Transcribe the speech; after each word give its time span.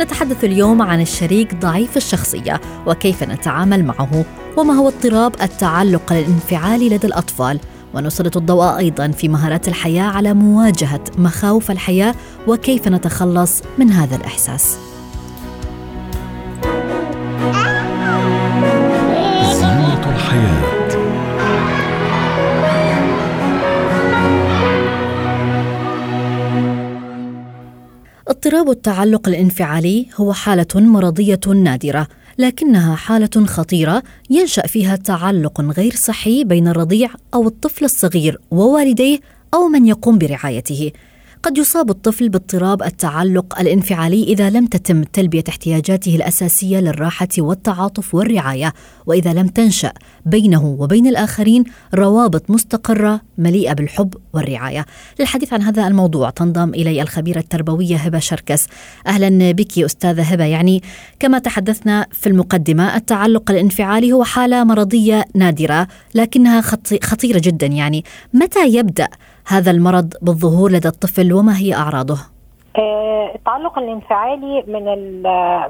نتحدث 0.00 0.44
اليوم 0.44 0.82
عن 0.82 1.00
الشريك 1.00 1.54
ضعيف 1.54 1.96
الشخصية 1.96 2.60
وكيف 2.86 3.22
نتعامل 3.22 3.84
معه 3.84 4.24
وما 4.56 4.74
هو 4.74 4.88
اضطراب 4.88 5.32
التعلق 5.42 6.12
الانفعالي 6.12 6.88
لدى 6.88 7.06
الأطفال 7.06 7.60
ونسلط 7.94 8.36
الضوء 8.36 8.78
أيضا 8.78 9.08
في 9.08 9.28
مهارات 9.28 9.68
الحياة 9.68 10.04
على 10.04 10.34
مواجهة 10.34 11.04
مخاوف 11.18 11.70
الحياة 11.70 12.14
وكيف 12.46 12.88
نتخلص 12.88 13.62
من 13.78 13.90
هذا 13.90 14.16
الإحساس. 14.16 14.76
اضطراب 28.52 28.70
التعلق 28.70 29.28
الانفعالي 29.28 30.06
هو 30.16 30.32
حالة 30.32 30.66
مرضية 30.74 31.40
نادرة، 31.54 32.08
لكنها 32.38 32.96
حالة 32.96 33.46
خطيرة 33.46 34.02
ينشأ 34.30 34.66
فيها 34.66 34.96
تعلق 34.96 35.60
غير 35.60 35.92
صحي 35.94 36.44
بين 36.44 36.68
الرضيع 36.68 37.10
أو 37.34 37.46
الطفل 37.48 37.84
الصغير 37.84 38.38
ووالديه 38.50 39.20
أو 39.54 39.68
من 39.68 39.86
يقوم 39.86 40.18
برعايته. 40.18 40.92
قد 41.42 41.58
يصاب 41.58 41.90
الطفل 41.90 42.28
باضطراب 42.28 42.82
التعلق 42.82 43.60
الانفعالي 43.60 44.22
إذا 44.24 44.50
لم 44.50 44.66
تتم 44.66 45.02
تلبية 45.02 45.44
احتياجاته 45.48 46.16
الأساسية 46.16 46.78
للراحة 46.80 47.28
والتعاطف 47.38 48.14
والرعاية 48.14 48.72
وإذا 49.06 49.32
لم 49.32 49.46
تنشأ 49.48 49.92
بينه 50.26 50.64
وبين 50.78 51.06
الآخرين 51.06 51.64
روابط 51.94 52.50
مستقرة 52.50 53.20
مليئة 53.38 53.72
بالحب 53.72 54.14
والرعاية. 54.32 54.86
للحديث 55.20 55.52
عن 55.52 55.62
هذا 55.62 55.86
الموضوع 55.86 56.30
تنضم 56.30 56.68
إلي 56.68 57.02
الخبيرة 57.02 57.38
التربوية 57.38 57.96
هبة 57.96 58.18
شركس. 58.18 58.66
أهلا 59.06 59.52
بك 59.52 59.78
أستاذة 59.78 60.22
هبة 60.22 60.44
يعني 60.44 60.82
كما 61.20 61.38
تحدثنا 61.38 62.06
في 62.12 62.26
المقدمة 62.28 62.96
التعلق 62.96 63.50
الانفعالي 63.50 64.12
هو 64.12 64.24
حالة 64.24 64.64
مرضية 64.64 65.24
نادرة 65.34 65.88
لكنها 66.14 66.60
خطي- 66.60 67.00
خطيرة 67.02 67.38
جدا 67.44 67.66
يعني 67.66 68.04
متى 68.34 68.68
يبدأ 68.68 69.08
هذا 69.46 69.70
المرض 69.70 70.12
بالظهور 70.22 70.70
لدى 70.70 70.88
الطفل 70.88 71.32
وما 71.32 71.56
هي 71.58 71.74
أعراضه؟ 71.74 72.18
آه، 72.78 73.32
التعلق 73.34 73.78
الانفعالي 73.78 74.64
من 74.66 74.84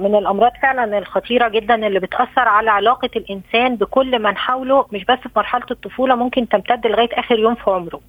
من 0.03 0.15
الأمراض 0.19 0.53
فعلا 0.62 0.98
الخطيرة 0.98 1.48
جدا 1.48 1.87
اللي 1.87 2.00
بتأثر 2.00 2.48
على 2.48 2.70
علاقة 2.70 3.11
الإنسان 3.17 3.77
بكل 3.77 4.23
من 4.23 4.37
حوله 4.37 4.87
مش 4.93 5.05
بس 5.05 5.19
في 5.19 5.28
مرحلة 5.37 5.67
الطفولة 5.70 6.15
ممكن 6.15 6.48
تمتد 6.48 6.87
لغاية 6.87 7.09
آخر 7.12 7.39
يوم 7.39 7.55
في 7.55 7.70
عمره 7.70 8.00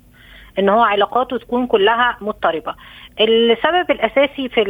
إن 0.59 0.69
هو 0.69 0.81
علاقاته 0.81 1.37
تكون 1.37 1.67
كلها 1.67 2.17
مضطربة 2.21 2.75
السبب 3.21 3.91
الأساسي 3.91 4.49
في 4.49 4.63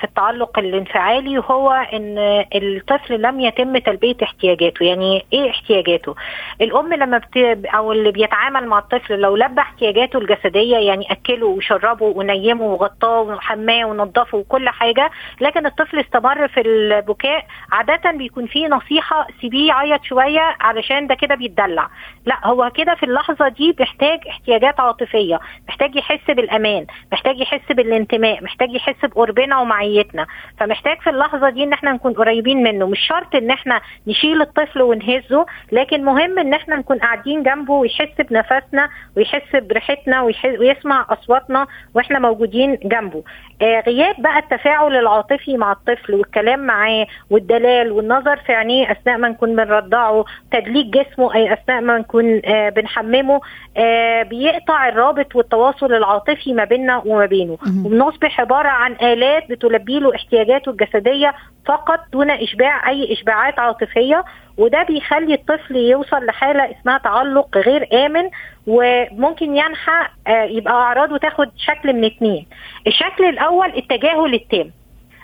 في 0.00 0.04
التعلق 0.04 0.58
الانفعالي 0.58 1.38
هو 1.38 1.70
إن 1.92 2.18
الطفل 2.54 3.22
لم 3.22 3.40
يتم 3.40 3.78
تلبية 3.78 4.16
احتياجاته. 4.22 4.84
يعني 4.84 5.26
إيه 5.32 5.50
احتياجاته؟ 5.50 6.14
الأم 6.60 6.94
لما 6.94 7.18
بت... 7.18 7.36
أو 7.74 7.92
اللي 7.92 8.10
بيتعامل 8.12 8.66
مع 8.66 8.78
الطفل 8.78 9.20
لو 9.20 9.36
لبى 9.36 9.60
احتياجاته 9.60 10.18
الجسدية 10.18 10.76
يعني 10.76 11.06
أكله 11.12 11.46
وشربه 11.46 12.04
ونيمه 12.06 12.64
وغطاه 12.64 13.20
وحماه 13.20 13.84
ونظفه 13.84 14.38
وكل 14.38 14.68
حاجة 14.68 15.10
لكن 15.40 15.66
الطفل 15.66 15.98
استمر 15.98 16.48
في 16.48 16.60
البكاء 16.60 17.44
عادة 17.72 18.10
بيكون 18.10 18.46
فيه 18.46 18.66
نصيحة 18.68 19.26
سيبيه 19.40 19.68
يعيط 19.68 20.04
شوية 20.04 20.56
علشان 20.60 21.06
ده 21.06 21.14
كده 21.14 21.34
بيتدلع. 21.34 21.88
لا 22.26 22.46
هو 22.46 22.70
كده 22.74 22.94
في 22.94 23.02
اللحظة 23.02 23.48
دي 23.48 23.72
بيحتاج 23.72 24.20
احتياجات 24.28 24.80
عاطفية 24.80 25.40
محتاج 25.68 25.96
يحس 25.96 26.26
بالأمان 26.30 26.86
محتاج 27.12 27.40
يحس 27.40 27.72
بالانتماء 27.76 28.44
محتاج 28.44 28.74
يحس 28.74 29.04
بقربنا 29.04 29.58
ومعيتنا. 29.60 30.26
فمحتاج 30.58 31.00
في 31.00 31.10
اللحظة 31.10 31.50
دي 31.50 31.64
إن 31.64 31.72
إحنا 31.72 31.92
نكون 31.92 32.12
قريبين 32.12 32.62
منه. 32.62 32.86
مش 32.86 33.00
شرط 33.08 33.34
إن 33.34 33.50
إحنا 33.50 33.80
نشيل 34.06 34.42
الطفل 34.42 34.82
ونهزه 34.82 35.46
لكن 35.72 36.04
مهم 36.04 36.38
إن 36.38 36.54
إحنا 36.54 36.76
نكون 36.76 36.98
قاعدين 36.98 37.42
جنبه 37.42 37.72
ويحس 37.74 38.20
بنفسنا 38.30 38.88
ويحس 39.16 39.56
بريحتنا 39.56 40.22
ويسمع 40.60 41.06
أصواتنا 41.10 41.66
وإحنا 41.94 42.18
موجودين 42.18 42.78
جنبه. 42.84 43.22
غياب 43.62 44.14
بقى 44.18 44.38
التفاعل 44.38 44.96
العاطفي 44.96 45.56
مع 45.56 45.72
الطفل 45.72 46.14
والكلام 46.14 46.60
معاه 46.60 47.06
والدلال 47.30 47.92
والنظر 47.92 48.36
في 48.36 48.52
عينيه 48.52 48.90
أثناء 48.92 49.18
ما 49.18 49.28
نكون 49.28 49.56
بنرضعه 49.56 50.24
تدليك 50.52 50.86
جسمه 50.86 51.34
أي 51.34 51.52
أثناء 51.52 51.80
ما 51.80 51.98
نكون 51.98 52.40
آه 52.44 52.68
بنحممه 52.68 53.40
آه 53.76 54.22
بيقطع 54.22 54.88
الرابط 54.88 55.36
والتواصل 55.36 55.92
العاطفي 55.94 56.52
ما 56.52 56.64
بيننا 56.64 57.02
وما 57.06 57.26
بينه. 57.26 57.58
وبنصبح 57.84 58.40
عباره 58.40 58.68
عن 58.68 58.92
آلات 59.02 59.48
بتلبي 59.50 59.98
له 60.00 60.14
احتياجاته 60.14 60.70
الجسدية 60.70 61.34
فقط 61.66 62.00
دون 62.12 62.30
إشباع 62.30 62.88
أي 62.88 63.12
إشباعات 63.12 63.58
عاطفية 63.58 64.24
وده 64.58 64.82
بيخلي 64.82 65.34
الطفل 65.34 65.76
يوصل 65.76 66.26
لحالة 66.26 66.70
اسمها 66.70 66.98
تعلق 66.98 67.56
غير 67.58 67.88
آمن 68.06 68.30
وممكن 68.66 69.56
ينحى 69.56 70.06
آه، 70.26 70.42
يبقى 70.42 70.74
أعراضه 70.74 71.16
تاخد 71.18 71.50
شكل 71.56 71.92
من 71.92 72.04
اتنين. 72.04 72.46
الشكل 72.86 73.24
الأول 73.24 73.72
التجاهل 73.76 74.34
التام 74.34 74.70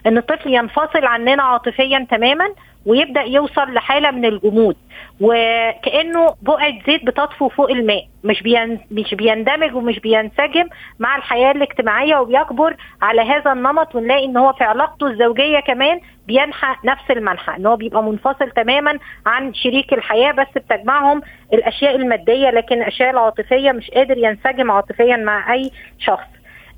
إن 0.06 0.18
الطفل 0.18 0.54
ينفصل 0.54 1.04
عننا 1.04 1.42
عاطفيا 1.42 2.06
تماما 2.10 2.48
ويبدأ 2.86 3.22
يوصل 3.22 3.74
لحالة 3.74 4.10
من 4.10 4.24
الجمود 4.24 4.76
وكأنه 5.20 6.34
بقعة 6.42 6.72
زيت 6.86 7.04
بتطفو 7.04 7.48
فوق 7.48 7.70
الماء 7.70 8.04
مش 8.24 8.42
بين 8.42 8.80
مش 8.90 9.14
بيندمج 9.14 9.74
ومش 9.74 9.98
بينسجم 9.98 10.68
مع 10.98 11.16
الحياة 11.16 11.50
الاجتماعية 11.50 12.16
وبيكبر 12.16 12.76
على 13.02 13.20
هذا 13.22 13.52
النمط 13.52 13.94
ونلاقي 13.94 14.24
إن 14.24 14.36
هو 14.36 14.52
في 14.52 14.64
علاقته 14.64 15.06
الزوجية 15.06 15.60
كمان 15.60 16.00
بينحى 16.26 16.74
نفس 16.84 17.10
المنحى 17.10 17.56
إن 17.56 17.66
هو 17.66 17.76
بيبقى 17.76 18.02
منفصل 18.02 18.50
تماما 18.50 18.98
عن 19.26 19.54
شريك 19.54 19.92
الحياة 19.92 20.32
بس 20.32 20.46
بتجمعهم 20.56 21.22
الأشياء 21.52 21.96
المادية 21.96 22.50
لكن 22.50 22.82
الاشياء 22.82 23.10
العاطفية 23.10 23.72
مش 23.72 23.90
قادر 23.90 24.18
ينسجم 24.18 24.70
عاطفيا 24.70 25.16
مع 25.16 25.52
أي 25.52 25.70
شخص. 25.98 26.26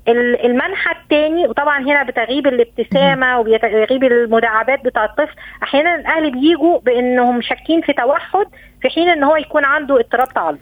المنحى 0.07 0.95
الثاني 1.03 1.47
وطبعا 1.47 1.79
هنا 1.83 2.03
بتغيب 2.03 2.47
الابتسامة 2.47 3.39
وبتغيب 3.39 4.03
المداعبات 4.03 4.85
بتاع 4.85 5.05
الطفل 5.05 5.35
أحيانا 5.63 5.95
الأهل 5.95 6.31
بيجوا 6.31 6.79
بإنهم 6.79 7.41
شاكين 7.41 7.81
في 7.81 7.93
توحد 7.93 8.45
في 8.81 8.89
حين 8.89 9.09
إن 9.09 9.23
هو 9.23 9.35
يكون 9.35 9.65
عنده 9.65 9.99
اضطراب 9.99 10.33
تعلق 10.33 10.59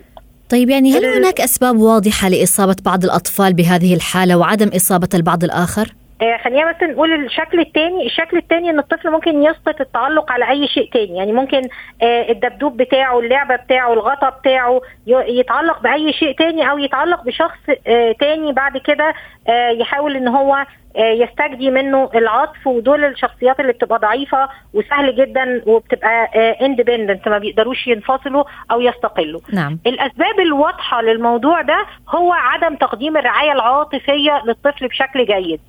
طيب 0.50 0.70
يعني 0.70 0.92
هل 0.92 1.04
هناك 1.04 1.40
أسباب 1.40 1.76
واضحة 1.76 2.28
لإصابة 2.28 2.76
بعض 2.84 3.04
الأطفال 3.04 3.54
بهذه 3.54 3.94
الحالة 3.94 4.36
وعدم 4.36 4.70
إصابة 4.76 5.08
البعض 5.14 5.44
الآخر؟ 5.44 5.88
آه، 6.22 6.36
خلينا 6.36 6.72
بس 6.72 6.82
نقول 6.82 7.12
الشكل 7.24 7.60
الثاني 7.60 8.06
الشكل 8.06 8.36
الثاني 8.36 8.70
إن 8.70 8.78
الطفل 8.78 9.10
ممكن 9.10 9.42
يسقط 9.42 9.80
التعلق 9.80 10.32
على 10.32 10.50
أي 10.50 10.68
شيء 10.68 10.90
تاني. 10.92 11.16
يعني 11.16 11.32
ممكن 11.32 11.62
آه، 12.02 12.30
الدبدوب 12.30 12.76
بتاعه 12.76 13.18
اللعبة 13.18 13.56
بتاعه 13.56 13.92
الغطا 13.92 14.28
بتاعه 14.30 14.80
يتعلق 15.06 15.82
بأي 15.82 16.12
شيء 16.12 16.36
تاني 16.36 16.70
أو 16.70 16.78
يتعلق 16.78 17.24
بشخص 17.24 17.58
آه، 17.86 18.12
تاني 18.20 18.52
بعد 18.52 18.76
كده 18.78 19.14
آه، 19.48 19.68
يحاول 19.68 20.16
إن 20.16 20.28
هو 20.28 20.66
آه، 20.96 21.00
يستجدي 21.10 21.70
منه 21.70 22.10
العطف. 22.14 22.66
ودول 22.66 23.04
الشخصيات 23.04 23.60
اللي 23.60 23.72
بتبقى 23.72 23.98
ضعيفة 23.98 24.48
وسهل 24.74 25.16
جدا 25.16 25.62
وبتبقى 25.66 26.24
dependent 26.66 27.28
ما 27.28 27.38
بيقدروش 27.38 27.86
ينفصلوا 27.86 28.44
أو 28.70 28.80
يستقلوا. 28.80 29.40
نعم. 29.52 29.78
الأسباب 29.86 30.40
الواضحة 30.40 31.02
للموضوع 31.02 31.62
ده 31.62 31.86
هو 32.08 32.32
عدم 32.32 32.76
تقديم 32.76 33.16
الرعاية 33.16 33.52
العاطفية 33.52 34.42
للطفل 34.46 34.88
بشكل 34.88 35.26
جيد. 35.26 35.60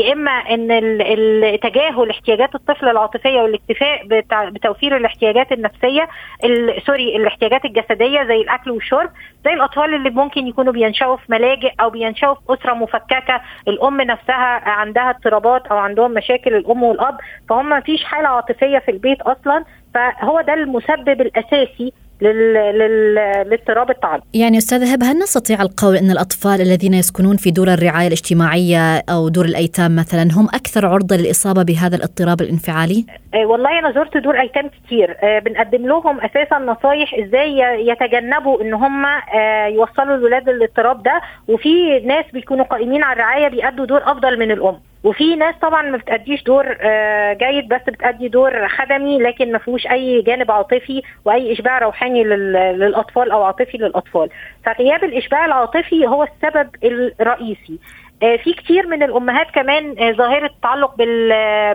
يا 0.00 0.12
إما 0.12 0.30
إن 0.30 0.68
تجاهل 1.62 2.10
احتياجات 2.10 2.54
الطفل 2.54 2.88
العاطفية 2.88 3.40
والاكتفاء 3.40 4.06
بتوفير 4.50 4.96
الاحتياجات 4.96 5.52
النفسية 5.52 6.08
ال- 6.44 6.82
sorry 6.86 7.16
الاحتياجات 7.16 7.64
الجسدية 7.64 8.22
زي 8.24 8.36
الأكل 8.40 8.70
والشرب 8.70 9.10
زي 9.44 9.52
الأطفال 9.52 9.94
اللي 9.94 10.10
ممكن 10.10 10.46
يكونوا 10.46 10.72
بينشأوا 10.72 11.16
في 11.16 11.22
ملاجئ 11.28 11.72
أو 11.80 11.90
بينشأوا 11.90 12.34
في 12.34 12.40
أسرة 12.48 12.74
مفككة 12.74 13.40
الأم 13.68 14.00
نفسها 14.00 14.68
عندها 14.68 15.10
اضطرابات 15.10 15.66
أو 15.66 15.76
عندهم 15.76 16.10
مشاكل 16.14 16.54
الأم 16.54 16.82
والأب 16.82 17.16
فهم 17.48 17.68
مفيش 17.70 18.04
حالة 18.04 18.28
عاطفية 18.28 18.78
في 18.78 18.90
البيت 18.90 19.20
أصلا 19.22 19.64
فهو 19.94 20.40
ده 20.40 20.54
المسبب 20.54 21.20
الأساسي. 21.20 21.92
لاضطراب 22.22 23.90
التعلق 23.90 24.22
يعني 24.34 24.58
أستاذة 24.58 24.92
هبة 24.92 25.06
هل 25.06 25.18
نستطيع 25.18 25.62
القول 25.62 25.96
إن 25.96 26.10
الأطفال 26.10 26.60
الذين 26.60 26.94
يسكنون 26.94 27.36
في 27.36 27.50
دور 27.50 27.68
الرعاية 27.68 28.06
الاجتماعية 28.06 28.98
أو 29.10 29.28
دور 29.28 29.44
الأيتام 29.44 29.96
مثلا 29.96 30.22
هم 30.32 30.46
أكثر 30.54 30.86
عرضة 30.86 31.16
للإصابة 31.16 31.62
بهذا 31.62 31.96
الاضطراب 31.96 32.40
الانفعالي؟ 32.40 33.06
آه 33.34 33.46
والله 33.46 33.78
أنا 33.78 33.92
زرت 33.92 34.16
دور 34.16 34.40
أيتام 34.40 34.68
كتير. 34.68 35.16
آه 35.22 35.38
بنقدم 35.38 35.86
لهم 35.86 36.20
أساسا 36.20 36.58
نصايح 36.58 37.14
إزاي 37.14 37.58
يتجنبوا 37.88 38.62
إن 38.62 38.74
هم 38.74 39.06
آه 39.06 39.66
يوصلوا 39.66 40.14
الولاد 40.16 40.48
للاضطراب 40.48 41.02
ده. 41.02 41.20
وفي 41.48 42.00
ناس 42.00 42.24
بيكونوا 42.32 42.64
قائمين 42.64 43.02
على 43.02 43.12
الرعاية 43.12 43.48
بيأدوا 43.48 43.84
دور 43.86 44.02
أفضل 44.04 44.38
من 44.38 44.50
الأم. 44.50 44.80
وفي 45.04 45.36
ناس 45.36 45.54
طبعا 45.62 45.82
ما 45.82 45.96
بتأديش 45.98 46.42
دور 46.42 46.76
آه 46.80 47.32
جيد 47.32 47.68
بس 47.68 47.80
بتأدي 47.88 48.28
دور 48.28 48.68
خدمي 48.68 49.18
لكن 49.18 49.52
ما 49.52 49.58
فيهوش 49.58 49.86
أي 49.86 50.22
جانب 50.22 50.50
عاطفي 50.50 51.02
وأي 51.24 51.52
إشباع 51.52 51.78
روحاني 51.78 52.24
للأطفال 52.24 53.30
أو 53.30 53.42
عاطفي 53.42 53.78
للأطفال. 53.78 54.28
فغياب 54.64 55.04
الإشباع 55.04 55.44
العاطفي 55.44 56.06
هو 56.06 56.22
السبب 56.24 56.68
الرئيسي. 57.20 57.78
في 58.20 58.52
كتير 58.52 58.86
من 58.86 59.02
الأمهات 59.02 59.50
كمان 59.50 60.14
ظاهرة 60.16 60.46
التعلق 60.46 60.94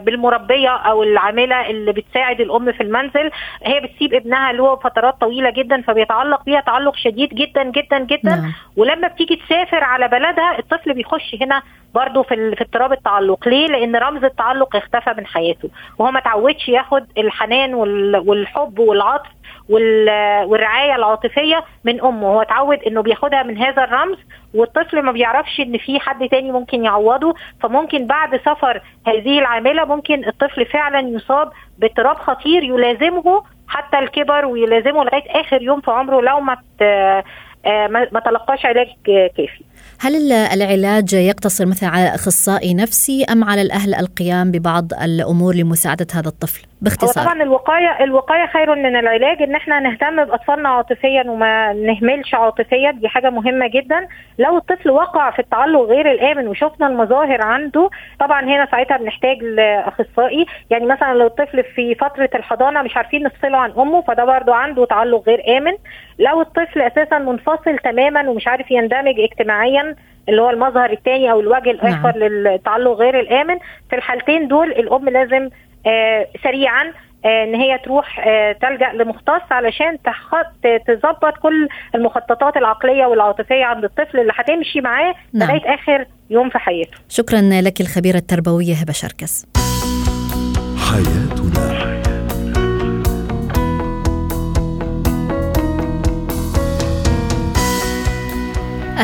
بالمربية 0.04 0.70
أو 0.70 1.04
العاملة 1.04 1.70
اللي 1.70 1.92
بتساعد 1.92 2.42
الأم 2.42 2.72
في 2.72 2.84
المنزل. 2.84 3.32
هي 3.64 3.80
بتسيب 3.80 4.14
ابنها 4.14 4.52
له 4.52 4.76
فترات 4.76 5.22
طويلة 5.22 5.50
جدا 5.50 5.82
فبيتعلق 5.82 6.44
بيها 6.44 6.62
تعلق 6.62 6.96
شديد 6.96 7.30
جدا 7.30 7.64
جدا 7.64 8.00
جدا. 8.00 8.36
نعم. 8.36 8.54
ولما 8.78 9.08
بتيجي 9.08 9.36
تسافر 9.36 9.84
على 9.84 10.08
بلدها 10.08 10.60
الطفل 10.60 10.94
بيخش 10.94 11.36
هنا 11.42 11.62
برضه 11.96 12.24
في 12.24 12.56
في 12.56 12.62
اضطراب 12.62 12.92
التعلق. 12.92 13.48
ليه؟ 13.48 13.68
لأن 13.68 13.96
رمز 13.96 14.24
التعلق 14.24 14.76
اختفى 14.76 15.14
من 15.18 15.26
حياته 15.26 15.70
وهو 16.00 16.12
ما 16.12 16.20
تعودش 16.20 16.70
ياخد 16.70 17.06
الحنان 17.18 17.74
والحب 17.74 18.80
والعطف 18.80 19.30
والرعاية 19.70 20.96
العاطفية 20.96 21.64
من 21.84 22.02
أمه. 22.02 22.28
هو 22.28 22.42
اتعود 22.42 22.80
إنه 22.84 23.02
بياخدها 23.02 23.44
من 23.44 23.58
هذا 23.58 23.84
الرمز 23.84 24.18
والطفل 24.54 25.02
ما 25.02 25.12
بيعرفش 25.12 25.60
إن 25.60 25.78
في 25.78 26.00
حد 26.00 26.30
تاني 26.30 26.52
ممكن 26.52 26.86
يعوضه. 26.86 27.36
فممكن 27.62 28.08
بعد 28.08 28.38
سفر 28.38 28.82
هذه 29.08 29.40
العاملة 29.40 29.86
ممكن 29.86 30.26
الطفل 30.28 30.66
فعلا 30.66 31.00
يصاب 31.00 31.52
باضطراب 31.78 32.16
خطير 32.16 32.64
يلازمه 32.64 33.44
حتى 33.68 34.00
الكبر 34.00 34.46
ويلازمه 34.46 35.04
لغاية 35.04 35.42
آخر 35.42 35.62
يوم 35.62 35.82
في 35.82 35.92
عمره 35.92 36.22
لو 36.22 36.40
ما 36.40 36.58
ما 38.12 38.20
تلقاش 38.26 38.66
علاج 38.66 38.88
كافي. 39.06 39.64
هل 40.00 40.32
العلاج 40.32 41.14
يقتصر 41.14 41.66
مثلا 41.66 41.90
على 41.90 42.16
أخصائي 42.16 42.74
نفسي 42.74 43.26
أم 43.32 43.44
على 43.44 43.62
الأهل 43.62 43.96
القيام 43.96 44.52
ببعض 44.52 44.86
الأمور 45.04 45.56
لمساعدة 45.56 46.08
هذا 46.14 46.28
الطفل؟ 46.28 46.66
باختصار. 46.82 47.24
هو 47.24 47.30
طبعا 47.30 47.44
الوقايه 47.44 48.04
الوقاية 48.04 48.48
خير 48.54 48.76
من 48.76 48.96
العلاج 48.96 49.42
إن 49.42 49.56
إحنا 49.56 49.80
نهتم 49.80 50.26
بأطفالنا 50.26 50.70
عاطفيا 50.70 51.24
وما 51.28 51.74
نهملش 51.74 52.34
عاطفيا. 52.34 52.92
دي 52.92 53.08
حاجة 53.08 53.30
مهمة 53.30 53.68
جدا. 53.68 54.08
لو 54.40 54.58
الطفل 54.58 54.90
وقع 54.92 55.32
في 55.32 55.40
التعلق 55.40 55.82
غير 55.82 56.12
الآمن 56.12 56.48
وشفنا 56.48 56.88
المظاهر 56.88 57.42
عنده 57.42 57.90
طبعا 58.20 58.42
هنا 58.44 58.68
ساعتها 58.72 58.98
بنحتاج 58.98 59.38
لأخصائي. 59.44 60.46
يعني 60.70 60.86
مثلا 60.86 61.14
لو 61.14 61.28
الطفل 61.28 61.64
في 61.76 61.96
فترة 61.96 62.30
الحضانة 62.36 62.82
مش 62.82 62.98
عارفين 62.98 63.24
نفصله 63.24 63.58
عن 63.58 63.72
أمه 63.72 64.02
فده 64.02 64.26
برضه 64.26 64.56
عنده 64.56 64.86
تعلق 64.86 65.24
غير 65.28 65.58
آمن. 65.58 65.74
لو 66.20 66.42
الطفل 66.42 66.82
أساسا 66.82 67.18
منفصل 67.18 67.78
تماما 67.84 68.30
ومش 68.30 68.48
عارف 68.48 68.72
يندمج 68.72 69.20
اجتماعيا 69.20 69.75
اللي 70.30 70.42
هو 70.42 70.50
المظهر 70.50 70.92
الثاني 70.92 71.32
أو 71.32 71.40
الوجه 71.40 71.72
الآخر 71.72 72.18
نعم. 72.18 72.30
للتعلق 72.30 72.92
غير 72.92 73.20
الآمن 73.20 73.58
في 73.90 73.96
الحالتين 73.96 74.48
دول 74.48 74.72
الأم 74.72 75.10
لازم 75.10 75.50
آه 75.88 76.28
سريعا 76.44 76.94
آه 77.26 77.44
إن 77.44 77.56
هي 77.56 77.78
تروح 77.78 78.28
آه 78.28 78.52
تلجأ 78.52 78.94
لمختص 78.94 79.52
علشان 79.52 79.98
تظبط 80.88 81.38
كل 81.42 81.68
المخططات 81.96 82.58
العقلية 82.58 83.06
والعاطفية 83.06 83.66
عند 83.66 83.84
الطفل 83.84 84.20
اللي 84.20 84.34
هتمشي 84.36 84.82
معاه 84.82 85.16
نعم. 85.34 85.50
لغاية 85.50 85.74
آخر 85.74 86.06
يوم 86.30 86.50
في 86.50 86.60
حياته. 86.60 86.98
شكرا 87.10 87.42
لك 87.42 87.82
الخبيرة 87.82 88.18
التربوية 88.18 88.74
هبة 88.74 88.94
شركس. 88.94 89.46
حياتنا 90.92 91.75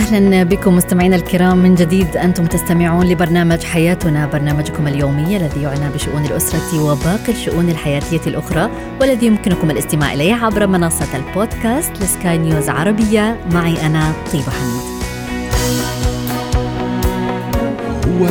أهلا 0.01 0.43
بكم 0.43 0.75
مستمعينا 0.75 1.15
الكرام 1.15 1.57
من 1.57 1.75
جديد 1.75 2.17
أنتم 2.17 2.45
تستمعون 2.45 3.05
لبرنامج 3.05 3.63
حياتنا 3.63 4.25
برنامجكم 4.25 4.87
اليومي 4.87 5.37
الذي 5.37 5.61
يعنى 5.61 5.89
بشؤون 5.93 6.25
الأسرة 6.25 6.83
وباقي 6.83 7.31
الشؤون 7.31 7.69
الحياتية 7.69 8.21
الأخرى 8.27 8.69
والذي 9.01 9.25
يمكنكم 9.25 9.71
الاستماع 9.71 10.13
إليه 10.13 10.33
عبر 10.33 10.67
منصة 10.67 11.17
البودكاست 11.17 11.91
لسكاي 12.01 12.37
نيوز 12.37 12.69
عربية 12.69 13.39
معي 13.51 13.85
أنا 13.85 14.13
طيبة 14.33 14.51
حميد. 14.51 14.81
هو 18.07 18.27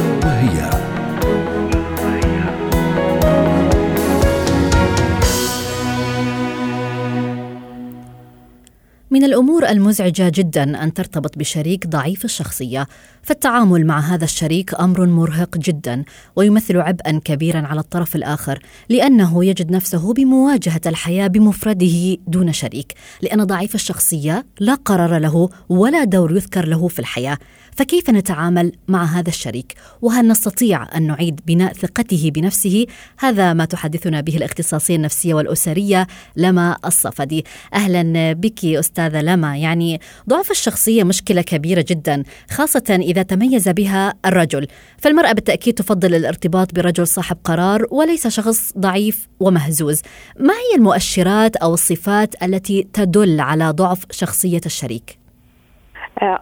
من 9.12 9.24
الأمور 9.24 9.68
المزعجة 9.68 10.32
جدا 10.34 10.82
أن 10.82 10.94
ترتبط 10.94 11.38
بشريك 11.38 11.86
ضعيف 11.86 12.24
الشخصية. 12.24 12.86
فالتعامل 13.22 13.86
مع 13.86 14.00
هذا 14.00 14.24
الشريك 14.24 14.80
أمر 14.80 15.06
مرهق 15.06 15.58
جدا 15.58 16.04
ويمثل 16.36 16.76
عبئا 16.76 17.20
كبيرا 17.24 17.66
على 17.66 17.80
الطرف 17.80 18.16
الآخر 18.16 18.58
لأنه 18.88 19.44
يجد 19.44 19.70
نفسه 19.70 20.12
بمواجهة 20.12 20.80
الحياة 20.86 21.26
بمفرده 21.26 22.16
دون 22.26 22.52
شريك. 22.52 22.94
لأن 23.22 23.44
ضعيف 23.44 23.74
الشخصية 23.74 24.46
لا 24.60 24.74
قرار 24.74 25.18
له 25.18 25.48
ولا 25.68 26.04
دور 26.04 26.36
يذكر 26.36 26.68
له 26.68 26.88
في 26.88 26.98
الحياة. 26.98 27.38
فكيف 27.76 28.10
نتعامل 28.10 28.72
مع 28.88 29.04
هذا 29.04 29.28
الشريك؟ 29.28 29.74
وهل 30.02 30.28
نستطيع 30.28 30.96
أن 30.96 31.06
نعيد 31.06 31.40
بناء 31.46 31.72
ثقته 31.72 32.30
بنفسه؟ 32.34 32.86
هذا 33.18 33.52
ما 33.52 33.64
تحدثنا 33.64 34.20
به 34.20 34.36
الاختصاصية 34.36 34.96
النفسية 34.96 35.34
والأسرية 35.34 36.06
لما 36.36 36.76
الصفدي. 36.84 37.44
أهلا 37.74 38.32
بك 38.32 38.64
استاذه 39.00 39.22
لما. 39.22 39.56
يعني 39.56 40.00
ضعف 40.28 40.50
الشخصية 40.50 41.04
مشكلة 41.04 41.42
كبيرة 41.42 41.84
جدا 41.88 42.22
خاصة 42.50 42.98
إذا 43.00 43.22
تميز 43.22 43.68
بها 43.68 44.14
الرجل. 44.26 44.66
فالمرأة 44.98 45.32
بالتأكيد 45.32 45.74
تفضل 45.74 46.14
الارتباط 46.14 46.74
برجل 46.74 47.06
صاحب 47.06 47.36
قرار 47.44 47.86
وليس 47.90 48.28
شخص 48.28 48.78
ضعيف 48.78 49.28
ومهزوز. 49.40 50.02
ما 50.38 50.54
هي 50.54 50.76
المؤشرات 50.76 51.56
أو 51.56 51.74
الصفات 51.74 52.42
التي 52.42 52.88
تدل 52.92 53.40
على 53.40 53.70
ضعف 53.70 54.04
شخصية 54.10 54.60
الشريك؟ 54.66 55.20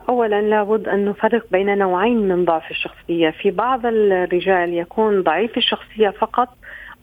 اولا 0.09 0.43
لابد 0.43 0.89
أن 0.89 1.05
نفرق 1.05 1.47
بين 1.53 1.79
نوعين 1.79 2.29
من 2.29 2.45
ضعف 2.45 2.71
الشخصية. 2.71 3.31
في 3.31 3.51
بعض 3.51 3.87
الرجال 3.87 4.75
يكون 4.75 5.23
ضعيف 5.23 5.57
الشخصية 5.57 6.11
فقط 6.21 6.49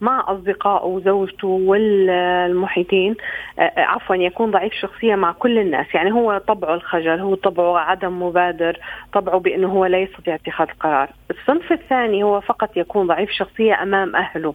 مع 0.00 0.24
اصدقائه 0.28 0.86
وزوجته 0.86 1.48
والمحيطين 1.48 3.14
عفوا 3.76 4.16
يكون 4.16 4.50
ضعيف 4.50 4.72
الشخصيه 4.72 5.14
مع 5.14 5.32
كل 5.32 5.58
الناس. 5.58 5.94
يعني 5.94 6.12
هو 6.12 6.38
طبعه 6.38 6.74
الخجل 6.74 7.20
هو 7.20 7.34
طبعه 7.34 7.78
عدم 7.78 8.22
مبادر 8.22 8.78
طبعه 9.12 9.40
بأنه 9.40 9.68
هو 9.68 9.86
لا 9.86 9.98
يستطيع 9.98 10.34
اتخاذ 10.34 10.68
القرار 10.68 11.08
الصنف 11.30 11.72
الثاني 11.72 12.22
هو 12.22 12.40
فقط 12.40 12.76
يكون 12.76 13.06
ضعيف 13.06 13.30
شخصية 13.30 13.82
أمام 13.82 14.16
أهله 14.16 14.54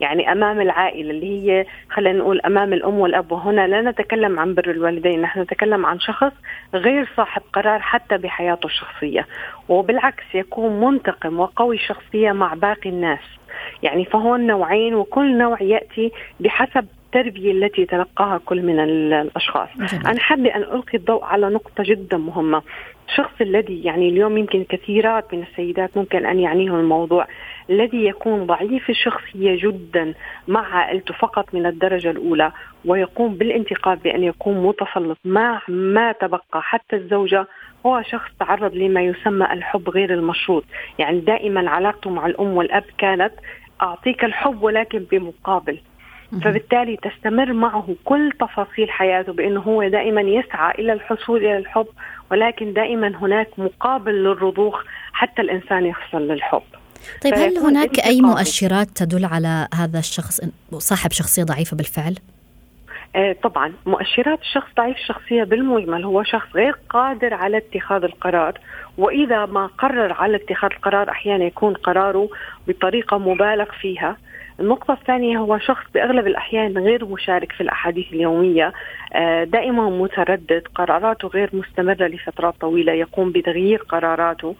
يعني 0.00 0.32
أمام 0.32 0.60
العائلة 0.60 1.10
اللي 1.10 1.26
هي 1.26 1.66
خلينا 1.90 2.18
نقول 2.18 2.40
أمام 2.40 2.72
الأم 2.72 2.98
والأب. 2.98 3.32
وهنا 3.32 3.66
لا 3.66 3.80
نتكلم 3.82 4.38
عن 4.38 4.54
بر 4.54 4.70
الوالدين 4.70 5.22
نحن 5.22 5.40
نتكلم 5.40 5.86
عن 5.86 6.00
شخص 6.00 6.32
غير 6.74 7.08
صاحب 7.16 7.42
قرار 7.52 7.80
حتى 7.80 8.16
بحياته 8.16 8.66
الشخصية. 8.66 9.26
وبالعكس 9.68 10.34
يكون 10.34 10.80
منتقم 10.80 11.40
وقوي 11.40 11.76
الشخصيه 11.76 12.32
مع 12.32 12.54
باقي 12.54 12.90
الناس. 12.90 13.39
يعني 13.82 14.04
فهون 14.04 14.46
نوعين 14.46 14.94
وكل 14.94 15.38
نوع 15.38 15.62
يأتي 15.62 16.12
بحسب 16.40 16.86
التربية 17.14 17.52
التي 17.52 17.86
تلقاها 17.86 18.38
كل 18.38 18.62
من 18.62 18.80
الأشخاص 18.80 19.68
جميل. 19.76 20.06
أنا 20.06 20.20
حابة 20.20 20.54
أن 20.54 20.62
ألقي 20.62 20.98
الضوء 20.98 21.24
على 21.24 21.48
نقطة 21.48 21.84
جدا 21.84 22.16
مهمة 22.16 22.62
الشخص 23.08 23.40
الذي 23.40 23.84
يعني 23.84 24.08
اليوم 24.08 24.38
يمكن 24.38 24.64
كثيرات 24.64 25.34
من 25.34 25.42
السيدات 25.42 25.96
ممكن 25.96 26.26
أن 26.26 26.40
يعنيهم 26.40 26.74
الموضوع 26.80 27.26
الذي 27.70 28.04
يكون 28.04 28.46
ضعيف 28.46 28.90
الشخصية 28.90 29.62
جدا 29.62 30.14
مع 30.48 30.76
عائلته 30.76 31.14
فقط 31.14 31.54
من 31.54 31.66
الدرجة 31.66 32.10
الأولى 32.10 32.52
ويقوم 32.84 33.34
بالانتقاد 33.34 34.02
بأن 34.02 34.22
يكون 34.24 34.66
متسلط 34.66 35.18
مع 35.24 35.62
ما 35.68 36.12
تبقى 36.12 36.62
حتى 36.62 36.96
الزوجة 36.96 37.46
هو 37.86 38.02
شخص 38.02 38.30
تعرض 38.40 38.74
لما 38.74 39.02
يسمى 39.02 39.52
الحب 39.52 39.90
غير 39.90 40.14
المشروط. 40.14 40.64
يعني 40.98 41.20
دائما 41.20 41.70
علاقته 41.70 42.10
مع 42.10 42.26
الأم 42.26 42.56
والأب 42.56 42.84
كانت 42.98 43.32
أعطيك 43.82 44.24
الحب 44.24 44.62
ولكن 44.62 44.98
بمقابل. 44.98 45.78
فبالتالي 46.44 46.96
تستمر 46.96 47.52
معه 47.52 47.96
كل 48.04 48.32
تفاصيل 48.40 48.90
حياته 48.90 49.32
بأنه 49.32 49.60
هو 49.60 49.88
دائما 49.88 50.20
يسعى 50.20 50.74
إلى 50.78 50.92
الحصول 50.92 51.38
إلى 51.38 51.56
الحب 51.56 51.86
ولكن 52.30 52.72
دائما 52.72 53.16
هناك 53.16 53.48
مقابل 53.58 54.12
للرضوخ 54.12 54.84
حتى 55.12 55.42
الإنسان 55.42 55.86
يحصل 55.86 56.28
للحب. 56.28 56.62
طيب 57.22 57.34
هل 57.34 57.58
هناك 57.58 57.98
أي 57.98 58.20
مؤشرات 58.20 58.88
تدل 58.88 59.24
على 59.24 59.68
هذا 59.74 59.98
الشخص 59.98 60.40
صاحب 60.78 61.12
شخصية 61.12 61.44
ضعيفة 61.44 61.76
بالفعل؟ 61.76 62.14
آه 63.16 63.32
طبعا 63.32 63.72
مؤشرات 63.86 64.40
الشخص 64.40 64.68
ضعيف 64.76 64.96
الشخصية 64.96 65.44
بالمجمل 65.44 66.04
هو 66.04 66.22
شخص 66.22 66.48
غير 66.54 66.74
قادر 66.90 67.34
على 67.34 67.56
اتخاذ 67.56 68.04
القرار 68.04 68.58
وإذا 68.98 69.46
ما 69.46 69.66
قرر 69.66 70.12
على 70.12 70.36
اتخاذ 70.36 70.70
القرار 70.72 71.10
أحيانا 71.10 71.44
يكون 71.44 71.74
قراره 71.74 72.28
بطريقة 72.68 73.18
مبالغ 73.18 73.64
فيها. 73.80 74.16
النقطة 74.60 74.92
الثانية 74.94 75.38
هو 75.38 75.58
شخص 75.58 75.84
بأغلب 75.94 76.26
الأحيان 76.26 76.78
غير 76.78 77.04
مشارك 77.04 77.52
في 77.52 77.60
الأحاديث 77.60 78.06
اليومية 78.12 78.72
آه، 79.12 79.44
دائما 79.44 79.90
متردد 79.90 80.62
قراراته 80.74 81.28
غير 81.28 81.50
مستمرة 81.52 82.06
لفترات 82.06 82.54
طويلة 82.60 82.92
يقوم 82.92 83.32
بتغيير 83.32 83.78
قراراته. 83.78 84.54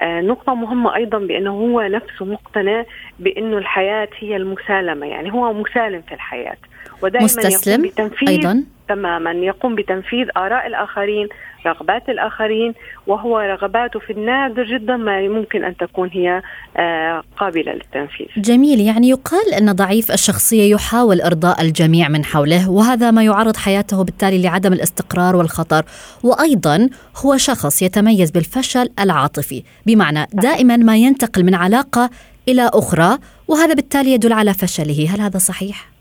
آه، 0.00 0.20
نقطة 0.20 0.54
مهمة 0.54 0.94
أيضا 0.96 1.18
بأنه 1.18 1.50
هو 1.50 1.80
نفسه 1.80 2.24
مقتنع 2.24 2.84
بأنه 3.18 3.58
الحياة 3.58 4.08
هي 4.18 4.36
المسالمة 4.36 5.06
يعني 5.06 5.32
هو 5.32 5.52
مسالم 5.52 6.00
في 6.00 6.14
الحياة. 6.14 6.56
ودائما 7.02 7.24
مستسلم 7.24 7.84
يقوم 7.84 7.90
بتنفيذ 7.90 8.28
أيضا؟ 8.28 8.64
تماما 8.88 9.30
يقوم 9.30 9.74
بتنفيذ 9.74 10.28
آراء 10.36 10.66
الآخرين 10.66 11.28
رغبات 11.66 12.08
الآخرين 12.08 12.74
وهو 13.06 13.38
رغباته 13.38 14.00
في 14.00 14.12
النادر 14.12 14.64
جدا 14.64 14.96
ما 14.96 15.28
ممكن 15.28 15.64
أن 15.64 15.76
تكون 15.76 16.10
هي 16.12 16.42
آه، 16.76 17.22
قابلة 17.36 17.72
للتنفيذ. 17.72 18.26
جميل 18.36 18.80
يعني 18.80 19.08
يقال 19.08 19.54
أن 19.54 19.72
ضعيف 19.72 20.12
الشخصية 20.12 20.74
يحاول 20.74 21.20
إرضاء 21.20 21.62
الجميع 21.62 22.08
من 22.08 22.24
حوله 22.24 22.70
وهذا 22.70 23.10
ما 23.10 23.22
يعرض 23.24 23.56
حياته 23.56 24.04
بالتالي 24.04 24.42
لعدم 24.42 24.72
الاستقرار 24.72 25.36
والخطر. 25.36 25.84
وأيضا 26.22 26.88
هو 27.24 27.36
شخص 27.36 27.82
يتميز 27.82 28.30
بالفشل 28.30 28.88
العاطفي 29.00 29.62
بمعنى 29.86 30.26
دائما 30.32 30.76
ما 30.76 30.96
ينتقل 30.96 31.44
من 31.44 31.54
علاقة 31.54 32.10
إلى 32.48 32.70
أخرى 32.74 33.18
وهذا 33.48 33.74
بالتالي 33.74 34.12
يدل 34.12 34.32
على 34.32 34.54
فشله. 34.54 35.14
هل 35.14 35.20
هذا 35.20 35.38
صحيح؟ 35.38 35.95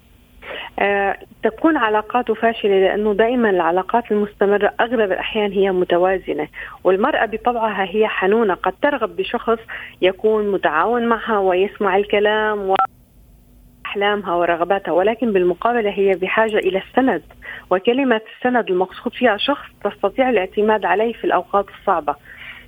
آه، 0.79 1.17
تكون 1.43 1.77
علاقاته 1.77 2.33
فاشلة 2.33 2.79
لأنه 2.79 3.13
دائما 3.13 3.49
العلاقات 3.49 4.11
المستمرة 4.11 4.73
أغلب 4.79 5.11
الأحيان 5.11 5.51
هي 5.51 5.71
متوازنة 5.71 6.47
والمرأة 6.83 7.25
بطبعها 7.25 7.83
هي 7.83 8.07
حنونة 8.07 8.53
قد 8.53 8.73
ترغب 8.81 9.15
بشخص 9.15 9.59
يكون 10.01 10.51
متعاون 10.51 11.05
معها 11.05 11.39
ويسمع 11.39 11.97
الكلام 11.97 12.69
و 12.69 12.75
أحلامها 13.85 14.35
ورغباتها 14.35 14.91
ولكن 14.91 15.33
بالمقابلة 15.33 15.89
هي 15.89 16.11
بحاجة 16.11 16.57
إلى 16.57 16.81
السند 16.89 17.23
وكلمة 17.69 18.21
السند 18.37 18.69
المقصود 18.69 19.13
فيها 19.13 19.37
شخص 19.37 19.67
تستطيع 19.83 20.29
الاعتماد 20.29 20.85
عليه 20.85 21.13
في 21.13 21.23
الأوقات 21.23 21.65
الصعبة. 21.79 22.15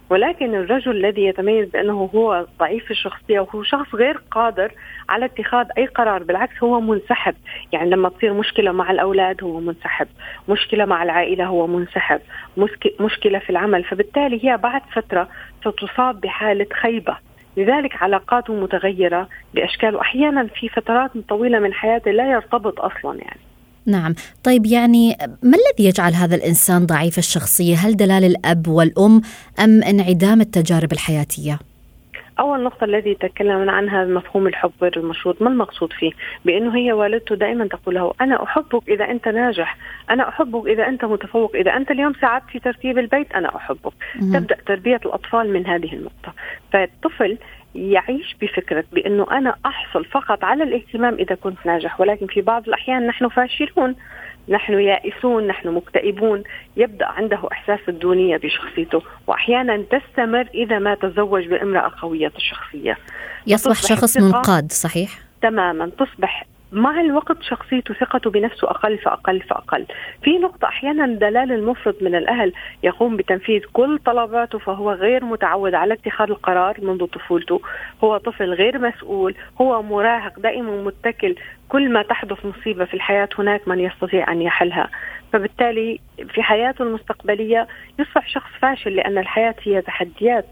ولكن 0.09 0.55
الرجل 0.55 0.91
الذي 0.91 1.25
يتميز 1.25 1.69
بأنه 1.69 2.09
هو 2.15 2.45
ضعيف 2.59 2.91
الشخصية 2.91 3.39
وهو 3.39 3.63
شخص 3.63 3.95
غير 3.95 4.21
قادر 4.31 4.71
على 5.09 5.25
اتخاذ 5.25 5.67
أي 5.77 5.85
قرار 5.85 6.23
بالعكس 6.23 6.63
هو 6.63 6.79
منسحب. 6.81 7.35
يعني 7.71 7.89
لما 7.89 8.09
تصير 8.09 8.33
مشكلة 8.33 8.71
مع 8.71 8.91
الأولاد 8.91 9.43
هو 9.43 9.59
منسحب 9.59 10.07
مشكلة 10.49 10.85
مع 10.85 11.03
العائلة 11.03 11.45
هو 11.45 11.67
منسحب 11.67 12.21
مشكلة 12.99 13.39
في 13.39 13.49
العمل. 13.49 13.83
فبالتالي 13.83 14.45
هي 14.45 14.57
بعد 14.57 14.81
فترة 14.93 15.27
ستصاب 15.65 16.21
بحالة 16.21 16.67
خيبة. 16.81 17.17
لذلك 17.57 18.03
علاقاته 18.03 18.53
متغيرة 18.53 19.27
بأشكال. 19.53 19.95
وأحيانا 19.95 20.47
في 20.47 20.69
فترات 20.69 21.11
طويلة 21.29 21.59
من 21.59 21.73
حياته 21.73 22.11
لا 22.11 22.31
يرتبط 22.31 22.81
أصلا 22.81 23.17
يعني. 23.19 23.46
نعم. 23.87 24.15
طيب 24.43 24.65
يعني 24.65 25.17
ما 25.43 25.57
الذي 25.57 25.89
يجعل 25.89 26.13
هذا 26.13 26.35
الإنسان 26.35 26.85
ضعيف 26.85 27.17
الشخصية؟ 27.17 27.75
هل 27.75 27.95
دلال 27.95 28.23
الأب 28.23 28.67
والأم 28.67 29.21
أم 29.59 29.83
انعدام 29.83 30.41
التجارب 30.41 30.91
الحياتية؟ 30.91 31.59
أول 32.39 32.63
نقطة 32.63 32.83
الذي 32.83 33.15
تكلمنا 33.15 33.71
عنها 33.71 34.05
مفهوم 34.05 34.47
الحب 34.47 34.71
غير 34.81 34.97
المشروط. 34.97 35.41
ما 35.41 35.49
المقصود 35.49 35.93
فيه؟ 35.93 36.11
بأنه 36.45 36.75
هي 36.77 36.93
والدته 36.93 37.35
دائما 37.35 37.67
تقول 37.67 37.95
له 37.95 38.13
أنا 38.21 38.43
أحبك 38.43 38.89
إذا 38.89 39.05
أنت 39.05 39.27
ناجح. 39.27 39.77
أنا 40.09 40.29
أحبك 40.29 40.67
إذا 40.67 40.87
أنت 40.87 41.05
متفوق. 41.05 41.55
إذا 41.55 41.77
أنت 41.77 41.91
اليوم 41.91 42.13
ساعدت 42.21 42.45
في 42.51 42.59
ترتيب 42.59 42.97
البيت 42.97 43.31
أنا 43.31 43.55
أحبك. 43.55 43.93
تبدأ 44.33 44.57
تربية 44.65 44.99
الأطفال 45.05 45.53
من 45.53 45.67
هذه 45.67 45.93
النقطة. 45.93 46.33
فالطفل 46.73 47.37
يعيش 47.75 48.35
بفكرة 48.41 48.83
بأنه 48.93 49.27
أنا 49.31 49.55
أحصل 49.65 50.05
فقط 50.05 50.43
على 50.43 50.63
الاهتمام 50.63 51.13
إذا 51.13 51.35
كنت 51.35 51.57
ناجح 51.65 51.99
ولكن 52.01 52.27
في 52.27 52.41
بعض 52.41 52.67
الأحيان 52.67 53.07
نحن 53.07 53.29
فاشلون 53.29 53.95
نحن 54.49 54.73
يائسون 54.73 55.47
نحن 55.47 55.69
مكتئبون 55.69 56.43
يبدأ 56.77 57.05
عنده 57.05 57.39
إحساس 57.51 57.79
الدونية 57.89 58.37
بشخصيته 58.37 59.01
وأحيانا 59.27 59.83
تستمر 59.91 60.47
إذا 60.53 60.79
ما 60.79 60.95
تزوج 60.95 61.47
بامرأة 61.47 61.91
قوية 62.01 62.31
الشخصيه 62.35 62.97
يصبح 63.47 63.75
شخص 63.75 64.17
منقاد 64.17 64.71
صحيح؟ 64.71 65.09
تماما 65.41 65.91
تصبح 65.99 66.45
مع 66.71 67.01
الوقت 67.01 67.41
شخصيته 67.41 67.93
ثقته 67.93 68.29
بنفسه 68.29 68.69
أقل 68.69 68.97
فأقل 68.97 69.41
فأقل. 69.41 69.85
في 70.23 70.37
نقطة 70.37 70.67
أحيانا 70.67 71.07
دلال 71.07 71.51
المفرط 71.51 72.03
من 72.03 72.15
الأهل 72.15 72.53
يقوم 72.83 73.17
بتنفيذ 73.17 73.61
كل 73.73 73.99
طلباته 74.05 74.59
فهو 74.59 74.91
غير 74.91 75.25
متعود 75.25 75.73
على 75.73 75.93
اتخاذ 75.93 76.29
القرار 76.29 76.75
منذ 76.81 77.05
طفولته. 77.05 77.61
هو 78.03 78.17
طفل 78.17 78.53
غير 78.53 78.79
مسؤول 78.79 79.35
هو 79.61 79.81
مراهق 79.83 80.39
دائما 80.39 80.83
متكل. 80.83 81.35
كل 81.69 81.89
ما 81.89 82.01
تحدث 82.01 82.45
مصيبة 82.45 82.85
في 82.85 82.93
الحياة 82.93 83.29
هناك 83.39 83.67
من 83.67 83.79
يستطيع 83.79 84.31
أن 84.31 84.41
يحلها. 84.41 84.89
فبالتالي 85.33 85.99
في 86.33 86.43
حياته 86.43 86.83
المستقبلية 86.83 87.67
يصبح 87.99 88.27
شخص 88.27 88.51
فاشل 88.61 88.95
لأن 88.95 89.17
الحياة 89.17 89.55
هي 89.63 89.81
تحديات. 89.81 90.45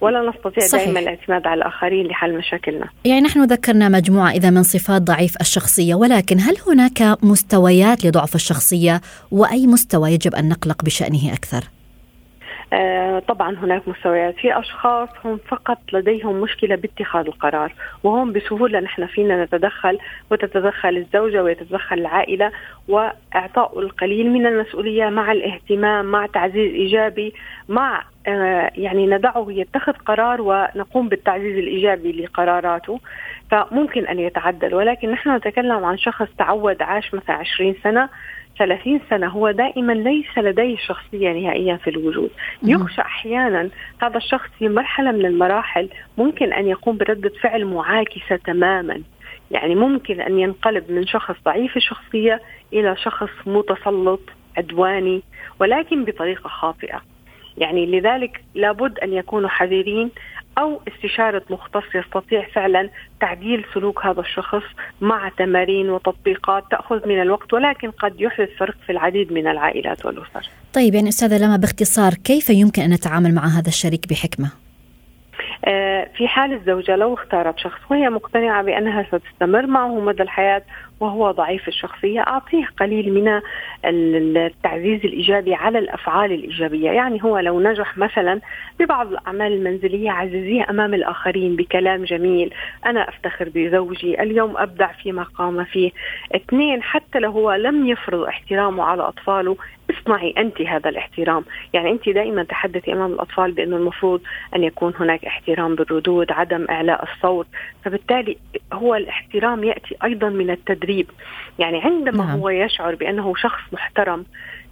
ولا 0.00 0.30
نستطيع 0.30 0.66
صحيح. 0.66 0.84
دائما 0.84 1.00
الاعتماد 1.00 1.46
على 1.46 1.58
الآخرين 1.58 2.06
لحل 2.06 2.38
مشاكلنا. 2.38 2.88
يعني 3.04 3.20
نحن 3.20 3.44
ذكرنا 3.44 3.88
مجموعة 3.88 4.30
إذا 4.30 4.50
من 4.50 4.62
صفات 4.62 5.02
ضعيف 5.02 5.36
الشخصية 5.40 5.94
ولكن 5.94 6.40
هل 6.40 6.56
هناك 6.66 7.18
مستويات 7.22 8.04
لضعف 8.04 8.34
الشخصية 8.34 9.00
وأي 9.30 9.66
مستوى 9.66 10.12
يجب 10.12 10.34
أن 10.34 10.48
نقلق 10.48 10.84
بشأنه 10.84 11.32
أكثر؟ 11.32 11.64
آه، 12.72 13.18
طبعا 13.18 13.56
هناك 13.56 13.88
مستويات. 13.88 14.34
في 14.34 14.58
أشخاص 14.58 15.08
هم 15.24 15.38
فقط 15.48 15.78
لديهم 15.92 16.40
مشكلة 16.40 16.76
باتخاذ 16.76 17.26
القرار 17.26 17.72
وهم 18.04 18.32
بسهولة 18.32 18.80
نحن 18.80 19.06
فينا 19.06 19.44
نتدخل 19.44 19.98
وتتدخل 20.30 20.96
الزوجة 20.96 21.42
ويتدخل 21.42 21.98
العائلة 21.98 22.52
وإعطاء 22.88 23.80
القليل 23.80 24.30
من 24.30 24.46
المسؤولية 24.46 25.08
مع 25.08 25.32
الاهتمام 25.32 26.04
مع 26.04 26.26
تعزيز 26.26 26.74
إيجابي 26.74 27.34
مع 27.68 28.02
آه، 28.26 28.70
يعني 28.74 29.06
ندعه 29.06 29.46
يتخذ 29.48 29.92
قرار 29.92 30.40
ونقوم 30.40 31.08
بالتعزيز 31.08 31.58
الإيجابي 31.58 32.12
لقراراته. 32.12 33.00
فممكن 33.50 34.06
أن 34.06 34.18
يتعدل 34.18 34.74
ولكن 34.74 35.10
نحن 35.10 35.36
نتكلم 35.36 35.84
عن 35.84 35.98
شخص 35.98 36.28
تعود 36.38 36.82
عاش 36.82 37.14
مثلا 37.14 37.36
20 37.36 37.74
سنة 37.82 38.08
30 38.58 39.00
سنة 39.10 39.28
هو 39.28 39.50
دائما 39.50 39.92
ليس 39.92 40.38
لديه 40.38 40.76
شخصية 40.76 41.32
نهائيا 41.32 41.76
في 41.76 41.90
الوجود. 41.90 42.30
يخشى 42.62 43.00
أحيانا 43.00 43.70
هذا 44.02 44.16
الشخص 44.16 44.48
في 44.58 44.68
مرحلة 44.68 45.12
من 45.12 45.26
المراحل 45.26 45.88
ممكن 46.18 46.52
أن 46.52 46.66
يقوم 46.66 46.96
بردة 46.96 47.32
فعل 47.42 47.64
معاكسة 47.64 48.36
تماما. 48.44 49.02
يعني 49.50 49.74
ممكن 49.74 50.20
أن 50.20 50.38
ينقلب 50.38 50.90
من 50.90 51.06
شخص 51.06 51.34
ضعيف 51.44 51.76
الشخصية 51.76 52.40
إلى 52.72 52.96
شخص 52.96 53.30
متسلط 53.46 54.20
عدواني 54.56 55.22
ولكن 55.60 56.04
بطريقة 56.04 56.48
خاطئة. 56.48 57.00
يعني 57.58 57.86
لذلك 57.86 58.40
لابد 58.54 58.98
أن 58.98 59.12
يكونوا 59.12 59.48
حذرين 59.48 60.10
أو 60.58 60.80
استشارة 60.88 61.42
مختص 61.50 61.94
يستطيع 61.94 62.48
فعلا 62.48 62.90
تعديل 63.20 63.64
سلوك 63.74 64.06
هذا 64.06 64.20
الشخص 64.20 64.62
مع 65.00 65.28
تمارين 65.28 65.90
وتطبيقات 65.90 66.64
تأخذ 66.70 67.08
من 67.08 67.22
الوقت 67.22 67.52
ولكن 67.52 67.90
قد 67.90 68.20
يحدث 68.20 68.48
فرق 68.58 68.76
في 68.86 68.92
العديد 68.92 69.32
من 69.32 69.46
العائلات 69.46 70.06
والأسر 70.06 70.48
طيب 70.74 70.94
يعني 70.94 71.08
أستاذة 71.08 71.44
لما 71.44 71.56
باختصار 71.56 72.14
كيف 72.14 72.50
يمكن 72.50 72.82
أن 72.82 72.90
نتعامل 72.90 73.34
مع 73.34 73.46
هذا 73.46 73.68
الشريك 73.68 74.08
بحكمة؟ 74.08 74.50
آه، 75.64 76.08
في 76.16 76.28
حال 76.28 76.52
الزوجة 76.52 76.96
لو 76.96 77.14
اختارت 77.14 77.58
شخص 77.58 77.80
وهي 77.90 78.10
مقتنعة 78.10 78.62
بأنها 78.62 79.02
ستستمر 79.02 79.66
معه 79.66 80.00
مدى 80.00 80.22
الحياة 80.22 80.62
وهو 81.00 81.30
ضعيف 81.30 81.68
الشخصية 81.68 82.20
أعطيه 82.20 82.66
قليل 82.80 83.12
من 83.14 83.40
التعزيز 83.84 85.04
الإيجابي 85.04 85.54
على 85.54 85.78
الأفعال 85.78 86.32
الإيجابية. 86.32 86.90
يعني 86.90 87.24
هو 87.24 87.38
لو 87.38 87.60
نجح 87.60 87.98
مثلا 87.98 88.40
ببعض 88.80 89.06
الأعمال 89.06 89.52
المنزلية 89.52 90.10
عززيه 90.10 90.70
أمام 90.70 90.94
الآخرين 90.94 91.56
بكلام 91.56 92.04
جميل 92.04 92.54
أنا 92.86 93.08
أفتخر 93.08 93.48
بزوجي 93.54 94.22
اليوم 94.22 94.56
أبدع 94.56 94.92
فيما 94.92 95.22
قام 95.22 95.64
فيه 95.64 95.90
اثنين 96.34 96.82
حتى 96.82 97.18
لو 97.18 97.30
هو 97.30 97.52
لم 97.52 97.86
يفرض 97.86 98.22
احترامه 98.22 98.84
على 98.84 99.02
أطفاله 99.02 99.56
اصنعي 99.90 100.34
أنت 100.38 100.60
هذا 100.60 100.90
الاحترام، 100.90 101.44
يعني 101.72 101.90
أنت 101.90 102.08
دائما 102.08 102.42
تحدثي 102.42 102.92
أمام 102.92 103.12
الأطفال 103.12 103.52
بأنه 103.52 103.76
المفروض 103.76 104.20
أن 104.56 104.64
يكون 104.64 104.92
هناك 105.00 105.24
احترام 105.24 105.74
بالردود، 105.74 106.32
عدم 106.32 106.66
إعلاء 106.70 107.04
الصوت، 107.04 107.46
فبالتالي 107.84 108.36
هو 108.72 108.94
الاحترام 108.94 109.64
يأتي 109.64 109.96
أيضا 110.04 110.28
من 110.28 110.50
التدريب، 110.50 111.06
يعني 111.58 111.80
عندما 111.80 112.24
نعم. 112.24 112.38
هو 112.38 112.48
يشعر 112.48 112.94
بأنه 112.94 113.34
شخص 113.36 113.62
محترم 113.72 114.24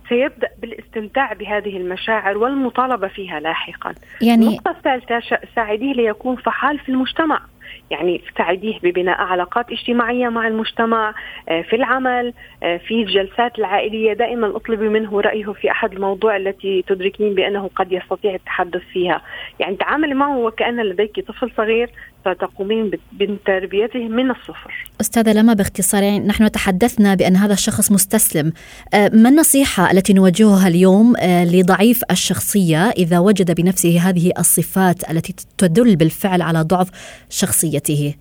سيبدأ 0.08 0.48
بالاستمتاع 0.58 1.32
بهذه 1.32 1.76
المشاعر 1.76 2.38
والمطالبة 2.38 3.08
فيها 3.08 3.40
لاحقا. 3.40 3.94
يعني 4.22 4.46
النقطة 4.46 4.70
الثالثة 4.70 5.38
ساعديه 5.54 5.92
ليكون 5.92 6.36
فعال 6.36 6.78
في 6.78 6.88
المجتمع. 6.88 7.40
يعني 7.90 8.22
تساعديه 8.34 8.78
ببناء 8.82 9.20
علاقات 9.20 9.72
اجتماعية 9.72 10.28
مع 10.28 10.48
المجتمع 10.48 11.14
آه، 11.48 11.62
في 11.62 11.76
العمل 11.76 12.32
آه، 12.62 12.76
في 12.76 12.94
الجلسات 13.02 13.58
العائلية. 13.58 14.12
دائما 14.12 14.56
اطلبي 14.56 14.88
منه 14.88 15.20
رأيه 15.20 15.52
في 15.52 15.70
أحد 15.70 15.92
الموضوع 15.92 16.36
التي 16.36 16.82
تدركين 16.82 17.34
بأنه 17.34 17.70
قد 17.76 17.92
يستطيع 17.92 18.34
التحدث 18.34 18.82
فيها. 18.92 19.22
يعني 19.60 19.76
تعاملي 19.76 20.14
معه 20.14 20.38
وكان 20.38 20.80
لديك 20.80 21.26
طفل 21.26 21.50
صغير 21.56 21.90
فتقومين 22.34 22.90
بتربيته 23.12 24.08
من 24.08 24.30
الصفر 24.30 24.88
أستاذة 25.00 25.32
لما 25.32 25.54
باختصار 25.54 26.02
يعني 26.02 26.18
نحن 26.18 26.50
تحدثنا 26.50 27.14
بأن 27.14 27.36
هذا 27.36 27.52
الشخص 27.52 27.92
مستسلم 27.92 28.52
آه، 28.94 29.10
ما 29.14 29.28
النصيحة 29.28 29.90
التي 29.90 30.12
نوجهها 30.12 30.68
اليوم 30.68 31.16
آه، 31.16 31.44
لضعيف 31.44 32.02
الشخصية 32.10 32.90
إذا 32.90 33.18
وجد 33.18 33.54
بنفسه 33.54 33.98
هذه 34.00 34.32
الصفات 34.38 35.10
التي 35.10 35.34
تدل 35.58 35.96
بالفعل 35.96 36.42
على 36.42 36.62
ضعف 36.62 36.88
شخصيته؟ 37.30 38.14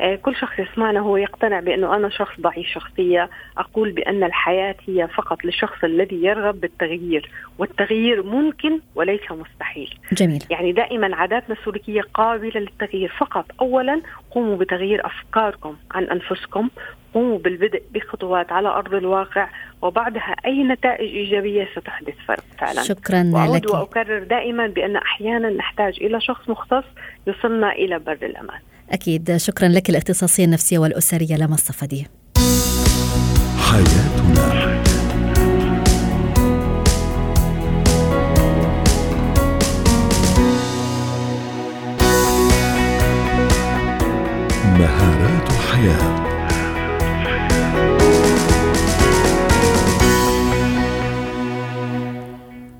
آه، 0.00 0.14
كل 0.14 0.36
شخص 0.36 0.58
يسمعنا 0.58 1.00
هو 1.00 1.16
يقتنع 1.16 1.60
بأنه 1.60 1.96
أنا 1.96 2.08
شخص 2.08 2.40
ضعيف 2.40 2.66
شخصية. 2.66 3.30
أقول 3.58 3.92
بأن 3.92 4.24
الحياة 4.24 4.74
هي 4.88 5.08
فقط 5.08 5.44
للشخص 5.44 5.84
الذي 5.84 6.24
يرغب 6.24 6.60
بالتغيير 6.60 7.30
والتغيير 7.58 8.22
ممكن 8.22 8.80
وليس 8.94 9.30
مستحيل. 9.30 9.98
جميل. 10.12 10.44
يعني 10.50 10.72
دائما 10.72 11.16
عاداتنا 11.16 11.56
السلوكية 11.58 12.02
قابلة 12.14 12.60
للتغيير. 12.60 13.12
فقط 13.18 13.46
أولا 13.60 14.00
قوموا 14.30 14.56
بتغيير 14.56 15.06
أفكاركم 15.06 15.76
عن 15.90 16.04
أنفسكم 16.04 16.68
قوموا 17.14 17.38
بالبدء 17.38 17.82
بخطوات 17.94 18.52
على 18.52 18.68
أرض 18.68 18.94
الواقع 18.94 19.48
وبعدها 19.82 20.36
أي 20.46 20.62
نتائج 20.62 21.16
إيجابية 21.16 21.68
ستحدث 21.76 22.14
فرق 22.26 22.44
فعلا. 22.58 22.82
شكرا 22.82 23.30
وأعود 23.34 23.64
لك. 23.66 23.74
وأكرر 23.74 24.18
دائما 24.18 24.66
بأن 24.66 24.96
أحيانا 24.96 25.50
نحتاج 25.50 25.98
إلى 26.00 26.20
شخص 26.20 26.48
مختص 26.48 26.84
يوصلنا 27.26 27.72
إلى 27.72 27.98
بر 27.98 28.18
الأمان. 28.22 28.60
أكيد. 28.90 29.36
شكرا 29.36 29.68
لك 29.68 29.90
الاختصاصية 29.90 30.44
النفسية 30.44 30.78
والأسرية 30.78 31.36
لما 31.36 31.54
الصفدي 31.54 32.06
حياتنا 33.58 34.13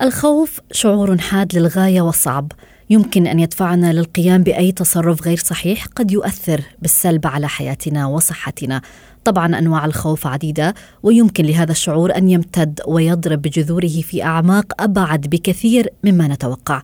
الخوف 0.04 0.60
شعور 0.72 1.18
حاد 1.18 1.58
للغاية 1.58 2.00
وصعب. 2.00 2.52
يمكن 2.90 3.26
أن 3.26 3.40
يدفعنا 3.40 3.92
للقيام 3.92 4.42
بأي 4.42 4.72
تصرف 4.72 5.22
غير 5.22 5.36
صحيح 5.36 5.86
قد 5.86 6.10
يؤثر 6.10 6.60
بالسلب 6.82 7.26
على 7.26 7.48
حياتنا 7.48 8.06
وصحتنا. 8.06 8.82
طبعا 9.24 9.58
أنواع 9.58 9.84
الخوف 9.84 10.26
عديدة 10.26 10.74
ويمكن 11.02 11.44
لهذا 11.44 11.72
الشعور 11.72 12.16
أن 12.16 12.30
يمتد 12.30 12.80
ويضرب 12.86 13.42
بجذوره 13.42 14.00
في 14.00 14.22
أعماق 14.22 14.82
أبعد 14.82 15.20
بكثير 15.20 15.88
مما 16.04 16.28
نتوقع. 16.28 16.82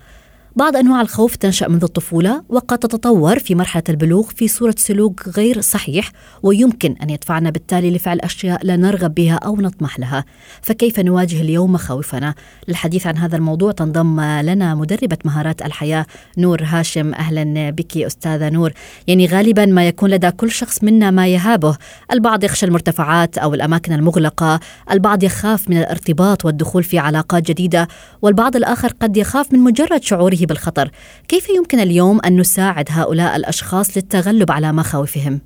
بعض 0.56 0.76
أنواع 0.76 1.00
الخوف 1.00 1.36
تنشأ 1.36 1.68
منذ 1.68 1.84
الطفولة 1.84 2.42
وقد 2.48 2.78
تتطور 2.78 3.38
في 3.38 3.54
مرحلة 3.54 3.82
البلوغ 3.88 4.22
في 4.22 4.48
صورة 4.48 4.74
سلوك 4.78 5.28
غير 5.28 5.60
صحيح 5.60 6.12
ويمكن 6.42 6.94
أن 7.02 7.10
يدفعنا 7.10 7.50
بالتالي 7.50 7.90
لفعل 7.90 8.20
أشياء 8.20 8.66
لا 8.66 8.76
نرغب 8.76 9.14
بها 9.14 9.34
أو 9.34 9.56
نطمح 9.56 9.98
لها. 9.98 10.24
فكيف 10.62 11.00
نواجه 11.00 11.40
اليوم 11.40 11.72
مخاوفنا 11.72 12.34
للحديث 12.68 13.06
عن 13.06 13.18
هذا 13.18 13.36
الموضوع 13.36 13.72
تنضم 13.72 14.20
لنا 14.20 14.74
مدربة 14.74 15.18
مهارات 15.24 15.62
الحياة 15.62 16.06
نور 16.38 16.62
هاشم. 16.64 17.14
أهلا 17.14 17.70
بك 17.70 17.96
أستاذة 17.96 18.48
نور. 18.48 18.72
يعني 19.06 19.26
غالبا 19.26 19.66
ما 19.66 19.88
يكون 19.88 20.10
لدى 20.10 20.30
كل 20.30 20.50
شخص 20.50 20.84
منا 20.84 21.10
ما 21.10 21.28
يهابه. 21.28 21.76
البعض 22.12 22.44
يخشى 22.44 22.66
المرتفعات 22.66 23.38
أو 23.38 23.54
الأماكن 23.54 23.92
المغلقة 23.92 24.60
البعض 24.90 25.22
يخاف 25.22 25.70
من 25.70 25.78
الارتباط 25.78 26.44
والدخول 26.44 26.82
في 26.82 26.98
علاقات 26.98 27.42
جديدة 27.42 27.88
والبعض 28.22 28.56
الآخر 28.56 28.92
قد 29.00 29.16
يخاف 29.16 29.52
من 29.52 29.58
مجرد 29.58 30.02
شعوره 30.02 30.39
بالخطر 30.46 30.90
كيف 31.28 31.48
يمكن 31.50 31.80
اليوم 31.80 32.20
أن 32.26 32.36
نساعد 32.36 32.88
هؤلاء 32.90 33.36
الأشخاص 33.36 33.96
للتغلب 33.96 34.50
على 34.50 34.72
مخاوفهم؟ 34.72 35.40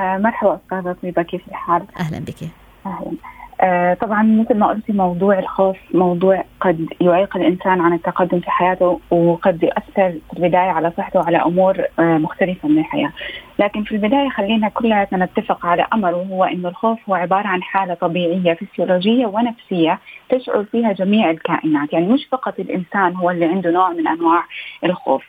آه 0.00 0.16
مرحبا 0.16 0.58
أستاذة 0.64 0.96
طيبة 1.02 1.22
كيف 1.22 1.48
الحال؟ 1.48 1.82
أهلا 2.00 2.18
بك 2.18 2.48
أهلا 2.86 3.12
آه 3.60 3.94
طبعا 3.94 4.22
مثل 4.22 4.58
ما 4.58 4.66
قلتي 4.66 4.92
موضوع 4.92 5.38
الخوف 5.38 5.76
موضوع 5.94 6.44
قد 6.60 6.86
يعيق 7.00 7.36
الإنسان 7.36 7.80
عن 7.80 7.92
التقدم 7.92 8.40
في 8.40 8.50
حياته 8.50 9.00
وقد 9.10 9.62
يؤثر 9.62 10.18
في 10.30 10.36
البداية 10.36 10.70
على 10.70 10.92
صحته 10.96 11.20
وعلى 11.20 11.36
أمور 11.36 11.76
آه 11.98 12.18
مختلفة 12.18 12.68
من 12.68 12.78
الحياة، 12.78 13.12
لكن 13.58 13.84
في 13.84 13.92
البداية 13.92 14.28
خلينا 14.28 14.68
كلنا 14.68 15.06
نتفق 15.12 15.66
على 15.66 15.86
أمر 15.92 16.14
وهو 16.14 16.44
إنه 16.44 16.68
الخوف 16.68 16.98
هو 17.08 17.14
عبارة 17.14 17.46
عن 17.46 17.62
حالة 17.62 17.94
طبيعية 17.94 18.54
فسيولوجية 18.54 19.26
ونفسية 19.26 19.98
تشعر 20.28 20.64
فيها 20.64 20.92
جميع 20.92 21.30
الكائنات، 21.30 21.92
يعني 21.92 22.06
مش 22.06 22.26
فقط 22.32 22.60
الإنسان 22.60 23.16
هو 23.16 23.30
اللي 23.30 23.44
عنده 23.44 23.70
نوع 23.70 23.90
من 23.92 24.08
أنواع 24.08 24.44
الخوف، 24.84 25.24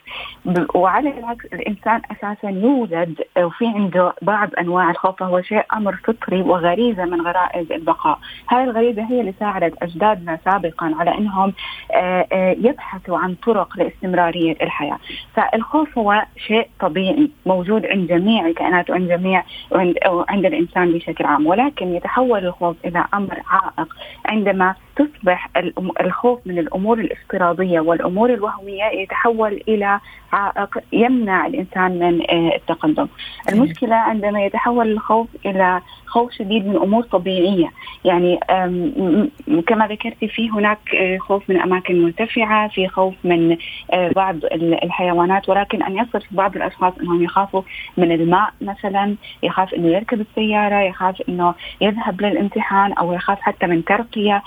وعلى 0.74 1.18
العكس 1.18 1.44
الإنسان 1.44 2.00
أساسا 2.10 2.50
يولد 2.50 3.20
وفي 3.38 3.66
عنده 3.66 4.12
بعض 4.22 4.48
أنواع 4.58 4.90
الخوف 4.90 5.18
فهو 5.18 5.42
شيء 5.42 5.64
أمر 5.72 5.96
فطري 5.96 6.42
وغريزة 6.42 7.04
من 7.04 7.20
غرائز 7.20 7.72
البقاء، 7.72 8.18
هاي 8.50 8.64
الغريزة 8.64 9.02
هي 9.10 9.20
اللي 9.20 9.34
ساعدت 9.40 9.82
أجدادنا 9.82 10.38
سابقا 10.44 10.94
على 10.98 11.18
إنهم 11.18 11.52
آه، 11.94 12.26
آه، 12.32 12.56
يبحثوا 12.58 13.18
عن 13.18 13.34
طرق 13.34 13.76
لاستمرارية 13.78 14.56
الحياة، 14.62 14.98
فالخوف 15.34 15.98
هو 15.98 16.24
شيء 16.46 16.68
طبيعي 16.80 17.30
موجود 17.46 17.86
عند 17.86 18.12
جميع 18.18 18.46
الكائنات 18.46 18.90
وعند 18.90 19.08
جميع 19.08 19.42
وعند, 19.70 20.46
الإنسان 20.46 20.92
بشكل 20.92 21.24
عام، 21.24 21.46
ولكن 21.46 21.94
يتحول 21.94 22.46
الخوف 22.46 22.76
إلى 22.84 23.04
أمر 23.14 23.42
عائق. 23.50 23.96
عندما 24.26 24.74
تصبح 24.96 25.48
الخوف 26.00 26.40
من 26.46 26.58
الأمور 26.58 26.98
الافتراضية 26.98 27.80
والأمور 27.80 28.34
الوهمية 28.34 28.84
يتحول 28.84 29.62
إلى 29.68 30.00
عائق 30.32 30.78
يمنع 30.92 31.46
الإنسان 31.46 31.98
من 31.98 32.30
آه، 32.30 32.56
التقدم. 32.56 33.08
المشكلة 33.52 33.94
عندما 33.94 34.44
يتحول 34.44 34.92
الخوف 34.92 35.28
إلى 35.46 35.80
خوف 36.06 36.32
شديد 36.32 36.66
من 36.66 36.76
أمور 36.76 37.02
طبيعية، 37.02 37.70
يعني 38.04 38.40
كما 39.66 39.86
ذكرتي 39.86 40.28
في 40.28 40.50
هناك 40.50 40.78
آه، 40.94 41.18
خوف 41.18 41.50
من 41.50 41.60
أماكن 41.60 42.02
مرتفعة، 42.02 42.68
في 42.68 42.88
خوف 42.88 43.14
من 43.24 43.56
آه، 43.90 44.10
بعض 44.16 44.36
الحيوانات 44.82 45.48
ولكن 45.48 45.82
أن 45.82 45.96
يصل 45.96 46.20
في 46.20 46.36
بعض 46.36 46.56
الأشخاص 46.56 46.92
إنهم 47.00 47.22
يخافوا 47.22 47.62
من 47.96 48.12
الماء 48.12 48.50
مثلا، 48.60 49.16
يخاف 49.42 49.74
إنه 49.74 49.88
يركب 49.88 50.20
السيارة، 50.20 50.80
يخاف 50.80 51.22
إنه 51.28 51.54
يذهب 51.80 52.20
للامتحان 52.20 52.92
أو 52.92 53.12
يخاف 53.12 53.40
حتى 53.40 53.66
من 53.66 53.84
ترقية 53.84 54.42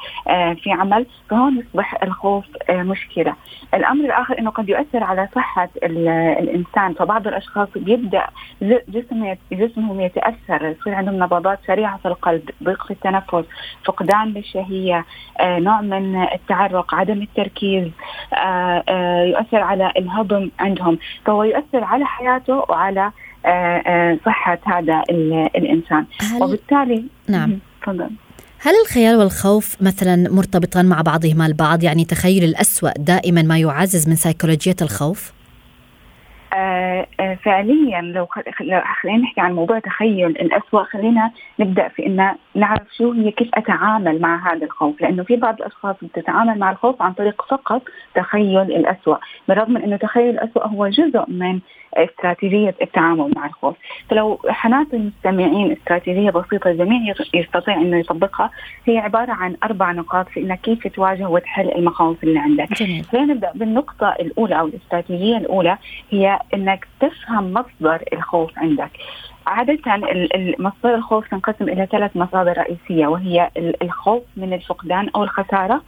في 0.63 0.71
عمل، 0.71 1.05
فهون 1.29 1.59
يصبح 1.59 2.03
الخوف 2.03 2.45
مشكلة. 2.69 3.35
الأمر 3.73 4.05
الآخر 4.05 4.39
إنه 4.39 4.49
قد 4.49 4.69
يؤثر 4.69 5.03
على 5.03 5.29
صحة 5.35 5.69
الإنسان 5.83 6.93
فبعض 6.93 7.27
الأشخاص 7.27 7.67
بيبدأ 7.75 8.27
جسمه 8.61 9.37
جسمهم 9.51 10.01
يتأثر 10.01 10.65
يصير 10.65 10.93
عندهم 10.95 11.23
نبضات 11.23 11.59
سريعة 11.67 11.97
في 11.97 12.07
القلب 12.07 12.49
ضيق 12.63 12.85
في 12.85 12.91
التنفس 12.91 13.45
فقدان 13.85 14.27
للشهية 14.27 15.05
آه، 15.39 15.59
نوع 15.59 15.81
من 15.81 16.23
التعرق 16.23 16.95
عدم 16.95 17.21
التركيز 17.21 17.87
آه، 18.33 18.83
آه، 18.89 19.23
يؤثر 19.23 19.57
على 19.57 19.91
الهضم 19.97 20.49
عندهم. 20.59 20.97
فهو 21.25 21.43
يؤثر 21.43 21.83
على 21.83 22.05
حياته 22.05 22.65
وعلى 22.69 23.11
صحة 24.25 24.59
هذا 24.65 25.03
الإنسان. 25.55 26.05
وبالتالي 26.41 27.05
نعم. 27.29 27.59
تفضل. 27.81 28.09
هل 28.61 28.73
الخيال 28.85 29.15
والخوف 29.15 29.75
مثلا 29.81 30.15
مرتبطان 30.15 30.85
مع 30.85 31.01
بعضهما 31.01 31.45
البعض 31.45 31.83
يعني 31.83 32.05
تخيل 32.05 32.43
الأسوأ 32.43 32.91
دائما 32.97 33.41
ما 33.41 33.57
يعزز 33.59 34.07
من 34.07 34.15
سيكولوجية 34.15 34.75
الخوف؟ 34.81 35.31
آه 36.59 37.07
آه 37.19 37.35
فعليا 37.35 38.01
لو 38.01 38.27
خلينا 39.01 39.17
نحكي 39.17 39.41
عن 39.41 39.53
موضوع 39.53 39.79
تخيل 39.79 40.25
الأسوأ 40.25 40.83
خلينا 40.83 41.31
نبدأ 41.59 41.87
في 41.87 42.05
أن 42.05 42.35
نعرف 42.55 42.87
شو 42.97 43.11
هي 43.11 43.31
كيف 43.31 43.49
أتعامل 43.53 44.21
مع 44.21 44.53
هذا 44.53 44.65
الخوف. 44.65 45.01
لأنه 45.01 45.23
في 45.23 45.35
بعض 45.35 45.55
الأشخاص 45.55 45.95
بتتعامل 46.01 46.59
مع 46.59 46.71
الخوف 46.71 47.01
عن 47.01 47.13
طريق 47.13 47.45
فقط 47.49 47.81
تخيل 48.15 48.61
الأسوأ 48.61 49.17
بالرغم 49.47 49.71
من 49.73 49.81
أنه 49.81 49.97
تخيل 49.97 50.29
الأسوأ 50.29 50.67
هو 50.67 50.87
جزء 50.87 51.23
من 51.27 51.59
استراتيجية 51.93 52.75
التعامل 52.81 53.31
مع 53.35 53.45
الخوف. 53.45 53.75
فلو 54.09 54.39
حنات 54.49 54.87
المستمعين 54.93 55.71
استراتيجية 55.71 56.29
بسيطة 56.29 56.69
الجميع 56.69 57.13
يستطيع 57.33 57.75
أنه 57.75 57.97
يطبقها. 57.97 58.49
هي 58.85 58.97
عبارة 58.97 59.31
عن 59.31 59.55
أربع 59.63 59.91
نقاط 59.91 60.27
في 60.29 60.39
أنك 60.39 60.61
كيف 60.61 60.87
تواجه 60.87 61.29
وتحل 61.29 61.71
المخاوف 61.71 62.23
اللي 62.23 62.39
عندك. 62.39 62.73
خلينا 63.11 63.33
نبدأ 63.33 63.51
بالنقطة 63.55 64.15
الأولى 64.19 64.59
أو 64.59 64.65
الاستراتيجية 64.67 65.37
الأولى 65.37 65.77
هي 66.11 66.39
أنك 66.53 66.87
تفهم 66.99 67.53
مصدر 67.53 68.03
الخوف 68.13 68.51
عندك. 68.57 68.91
عادة 69.47 69.77
مصدر 70.59 70.95
الخوف 70.95 71.27
تنقسم 71.27 71.69
إلى 71.69 71.87
ثلاث 71.91 72.17
مصادر 72.17 72.57
رئيسية 72.57 73.07
وهي 73.07 73.49
الخوف 73.81 74.23
من 74.37 74.53
الفقدان 74.53 75.09
أو 75.15 75.23
الخسارة 75.23 75.81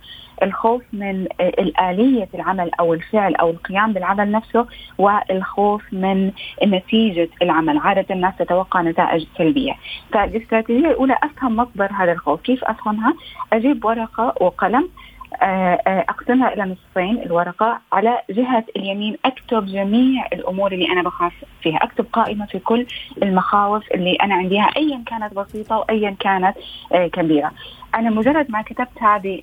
الخوف 0.44 0.84
من 0.94 1.28
الآلية 1.42 2.30
العمل 2.34 2.72
أو 2.80 2.94
الفعل 2.94 3.36
أو 3.36 3.50
القيام 3.50 3.94
بالعمل 3.94 4.32
نفسه 4.32 4.66
والخوف 4.98 5.84
من 5.94 6.32
نتيجة 6.66 7.30
العمل. 7.42 7.78
عادة 7.78 8.06
الناس 8.12 8.34
تتوقع 8.40 8.82
نتائج 8.82 9.26
سلبية. 9.38 9.74
فالاستراتيجية 10.14 10.88
الأولى 10.90 11.18
أفهم 11.24 11.56
مصدر 11.56 11.90
هذا 11.94 12.12
الخوف. 12.12 12.42
كيف 12.42 12.64
أفهمها؟ 12.64 13.14
أجيب 13.54 13.86
ورقة 13.86 14.34
وقلم 14.42 14.90
اقسمها 15.34 16.54
إلى 16.54 16.64
نصفين 16.64 17.22
الورقة 17.22 17.80
على 17.92 18.20
جهة 18.30 18.64
اليمين. 18.76 19.18
أكتب 19.26 19.66
جميع 19.66 20.26
الأمور 20.34 20.72
اللي 20.72 20.92
أنا 20.92 21.02
بخاف 21.02 21.34
فيها. 21.62 21.78
أكتب 21.78 22.06
قائمة 22.14 22.46
في 22.46 22.60
كل 22.60 22.86
المخاوف 23.24 23.92
اللي 23.92 24.16
أنا 24.16 24.36
عندها 24.36 24.70
ايا 24.78 25.04
كانت 25.06 25.34
بسيطة 25.34 25.78
وايا 25.78 26.16
كانت 26.20 26.58
آه، 26.94 27.08
كبيرة. 27.08 27.52
أنا 27.96 28.10
مجرد 28.10 28.52
ما 28.52 28.62
كتبت 28.62 29.04
هذه 29.04 29.42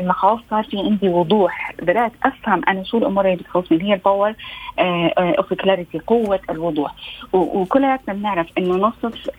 المخاوف 0.00 0.40
صار 0.50 0.64
في 0.64 0.78
عندي 0.78 1.08
وضوح. 1.08 1.72
بدأت 1.82 2.12
أفهم 2.24 2.62
أنا 2.68 2.84
شو 2.84 2.98
الأمور 2.98 3.24
اللي 3.24 3.36
بتخوفني. 3.36 3.82
هي 3.82 3.94
ال 3.94 4.01
power 4.01 4.34
of 4.78 5.54
clarity 5.54 5.98
قوة 5.98 6.40
الوضوح. 6.50 6.94
وكلياتنا 7.32 8.14
بنعرف 8.14 8.46
إنه 8.58 8.74
نصف 8.74 9.30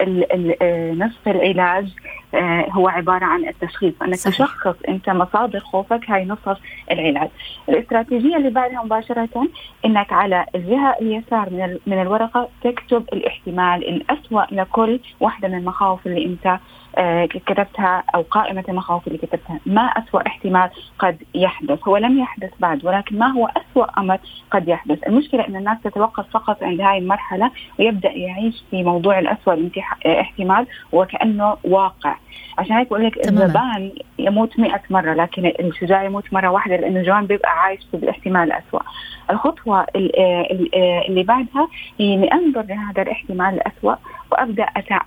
نصف 1.03 1.27
العلاج 1.27 1.87
آه، 2.35 2.69
هو 2.71 2.87
عبارة 2.87 3.25
عن 3.25 3.47
التشخيص. 3.47 3.93
أنك 4.01 4.15
صحيح. 4.15 4.35
تشخص 4.35 4.75
أنت 4.89 5.09
مصادر 5.09 5.59
خوفك 5.59 6.09
هاي 6.09 6.25
نصف 6.25 6.57
العلاج. 6.91 7.29
الاستراتيجية 7.69 8.37
اللي 8.37 8.49
بعدها 8.49 8.83
مباشرة 8.83 9.47
إنك 9.85 10.13
على 10.13 10.45
الجهة 10.55 10.95
اليسار 11.01 11.49
من 11.49 11.77
من 11.87 12.01
الورقة 12.01 12.49
تكتب 12.63 13.05
الاحتمال 13.13 13.87
الاسوا 13.89 14.41
لكل 14.51 14.99
واحدة 15.19 15.47
من 15.47 15.57
المخاوف 15.57 16.07
اللي 16.07 16.25
أنت 16.25 16.45
آه، 16.47 16.59
كتبتها 17.29 18.03
أو 18.15 18.21
قائمة 18.21 18.63
المخاوف 18.69 19.07
اللي 19.07 19.17
كتبتها. 19.17 19.59
ما 19.65 19.81
أسوأ 19.81 20.27
احتمال 20.27 20.69
قد 20.99 21.17
يحدث. 21.35 21.87
هو 21.87 21.97
لم 21.97 22.19
يحدث 22.19 22.51
بعد 22.59 22.85
ولكن 22.85 23.19
ما 23.19 23.27
هو 23.27 23.47
أسوأ 23.57 23.99
أمر 23.99 24.17
قد 24.51 24.67
يحدث. 24.67 25.07
المشكلة 25.07 25.47
إن 25.47 25.55
الناس 25.55 25.77
تتوقف 25.83 26.25
فقط 26.31 26.63
عند 26.63 26.81
هاي 26.81 26.97
المرحلة 26.97 27.51
ويبدأ 27.79 28.11
يعيش 28.11 28.63
في 28.71 28.83
موضوع 28.83 29.19
الأسوأ 29.19 29.69
احتمال 30.05 30.67
وكأنه 30.91 31.57
واقع. 31.63 32.15
عشان 32.57 32.75
هيك 32.75 32.87
بقول 32.87 33.05
لك 33.05 33.17
الجبان 33.27 33.91
يموت 34.19 34.59
مئة 34.59 34.81
مرة 34.89 35.13
لكن 35.13 35.45
الشجاع 35.59 36.03
يموت 36.03 36.33
مرة 36.33 36.49
واحدة 36.49 36.75
لأنه 36.75 36.99
الجبان 36.99 37.25
بيبقى 37.25 37.59
عايش 37.61 37.79
بالاحتمال 37.93 38.43
الأسوأ 38.43 38.79
الخطوة 39.29 39.85
اللي 39.95 41.23
بعدها 41.23 41.67
هي 41.99 42.13
إني 42.13 42.33
أنظر 42.33 42.61
لهذا 42.61 43.01
الاحتمال 43.01 43.53
الأسوأ 43.53 43.95
وأبدأ 44.31 44.63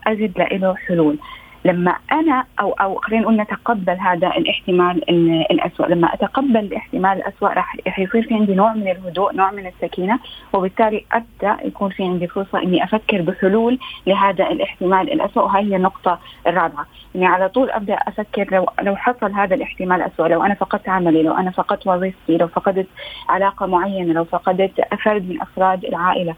أجد 0.07 0.39
له 0.53 0.75
حلول. 0.75 1.19
لما 1.67 1.97
أنا 2.13 2.45
أو 2.61 2.73
أو 2.73 2.95
خلينا 2.95 3.23
نقول 3.23 3.37
نتقبل 3.37 3.97
هذا 4.01 4.29
الاحتمال 4.29 5.11
الاسوء 5.51 5.87
لما 5.87 6.15
أتقبل 6.15 6.57
الاحتمال 6.59 7.13
الاسوء 7.19 7.49
راح 7.49 7.77
يصير 7.87 8.23
في 8.23 8.35
عندي 8.35 8.55
نوع 8.55 8.73
من 8.73 8.89
الهدوء 8.89 9.35
نوع 9.35 9.51
من 9.51 9.67
السكينة 9.67 10.19
وبالتالي 10.53 11.05
أبدأ 11.13 11.67
يكون 11.67 11.91
في 11.91 12.05
عندي 12.05 12.27
فرصة 12.27 12.63
إني 12.63 12.85
أفكر 12.85 13.23
بحلول 13.23 13.79
لهذا 14.07 14.47
الاحتمال 14.51 15.13
الاسوء 15.13 15.45
وهي 15.45 15.67
هي 15.67 15.77
النقطة 15.77 16.19
الرابعة. 16.47 16.87
إني 17.17 17.27
على 17.27 17.49
طول 17.49 17.71
أبدأ 17.71 17.95
أفكر 17.95 18.49
لو 18.53 18.67
لو 18.83 18.97
حصل 18.97 19.33
هذا 19.33 19.55
الاحتمال 19.55 20.03
الاسوء 20.03 20.27
لو 20.27 20.43
أنا 20.43 20.55
فقدت 20.55 20.89
عملي 20.89 21.23
لو 21.23 21.35
أنا 21.35 21.51
فقدت 21.51 21.87
وظيفتي 21.87 22.37
لو 22.37 22.49
فقدت 22.49 22.87
علاقة 23.29 23.67
معينة 23.67 24.13
لو 24.13 24.25
فقدت 24.25 24.73
فرد 25.05 25.29
من 25.29 25.43
أفراد 25.43 25.85
العائلة. 25.85 26.35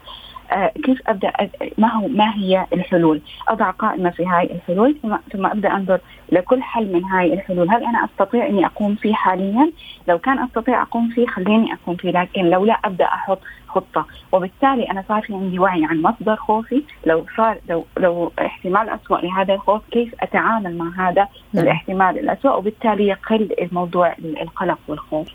كيف 0.83 1.01
أبدأ 1.07 1.31
ما 1.77 1.93
هو 1.93 2.07
ما 2.07 2.35
هي 2.35 2.65
الحلول؟ 2.73 3.21
أضع 3.47 3.69
قائمة 3.69 4.09
في 4.09 4.25
هاي 4.25 4.45
الحلول 4.45 4.95
ثم 5.03 5.15
ثم 5.33 5.45
أبدأ 5.45 5.75
أنظر 5.75 5.99
لكل 6.31 6.61
حل 6.61 6.93
من 6.93 7.03
هاي 7.03 7.33
الحلول، 7.33 7.69
هل 7.69 7.83
أنا 7.83 8.05
أستطيع 8.05 8.47
أني 8.47 8.65
أقوم 8.65 8.95
فيه 8.95 9.13
حاليا؟ 9.13 9.71
لو 10.07 10.19
كان 10.19 10.39
أستطيع 10.39 10.81
أقوم 10.81 11.09
فيه 11.09 11.27
خليني 11.27 11.73
أقوم 11.73 11.95
فيه، 11.95 12.11
لكن 12.11 12.45
لو 12.45 12.65
لا 12.65 12.79
أبدأ 12.85 13.05
أحط 13.05 13.39
خطة، 13.67 14.05
وبالتالي 14.31 14.91
أنا 14.91 15.03
صار 15.07 15.21
في 15.21 15.33
عندي 15.33 15.59
وعي 15.59 15.85
عن 15.85 16.01
مصدر 16.01 16.35
خوفي، 16.35 16.83
لو 17.05 17.25
صار 17.37 17.57
لو 17.69 17.85
لو 17.97 18.31
احتمال 18.39 18.89
اسوء 18.89 19.25
لهذا 19.25 19.53
الخوف 19.53 19.81
كيف 19.91 20.15
أتعامل 20.19 20.77
مع 20.77 21.09
هذا 21.09 21.27
نعم. 21.53 21.63
الاحتمال 21.63 22.19
الاسوء 22.19 22.57
وبالتالي 22.57 23.07
يقل 23.07 23.49
الموضوع 23.61 24.15
القلق 24.41 24.79
والخوف. 24.87 25.27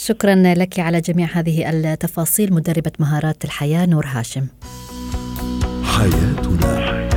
شكرا 0.00 0.34
لك 0.34 0.78
على 0.78 1.00
جميع 1.00 1.28
هذه 1.32 1.70
التفاصيل 1.70 2.54
مدربة 2.54 2.92
مهارات 2.98 3.44
الحياة 3.44 3.86
نور 3.86 4.06
هاشم. 4.06 4.46
حياتنا. 5.84 7.08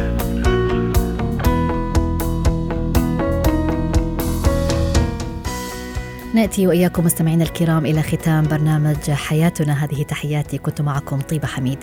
نأتي 6.36 6.67
وإياكم 6.67 7.06
مستمعينا 7.06 7.44
الكرام 7.44 7.86
إلى 7.86 8.02
ختام 8.02 8.48
برنامج 8.48 9.12
حياتنا. 9.12 9.86
هذه 9.86 10.04
تحياتي 10.04 10.58
كنت 10.58 10.82
معكم 10.82 11.22
طيبة 11.22 11.48
حميد. 11.48 11.80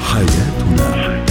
حياتنا. 0.00 1.27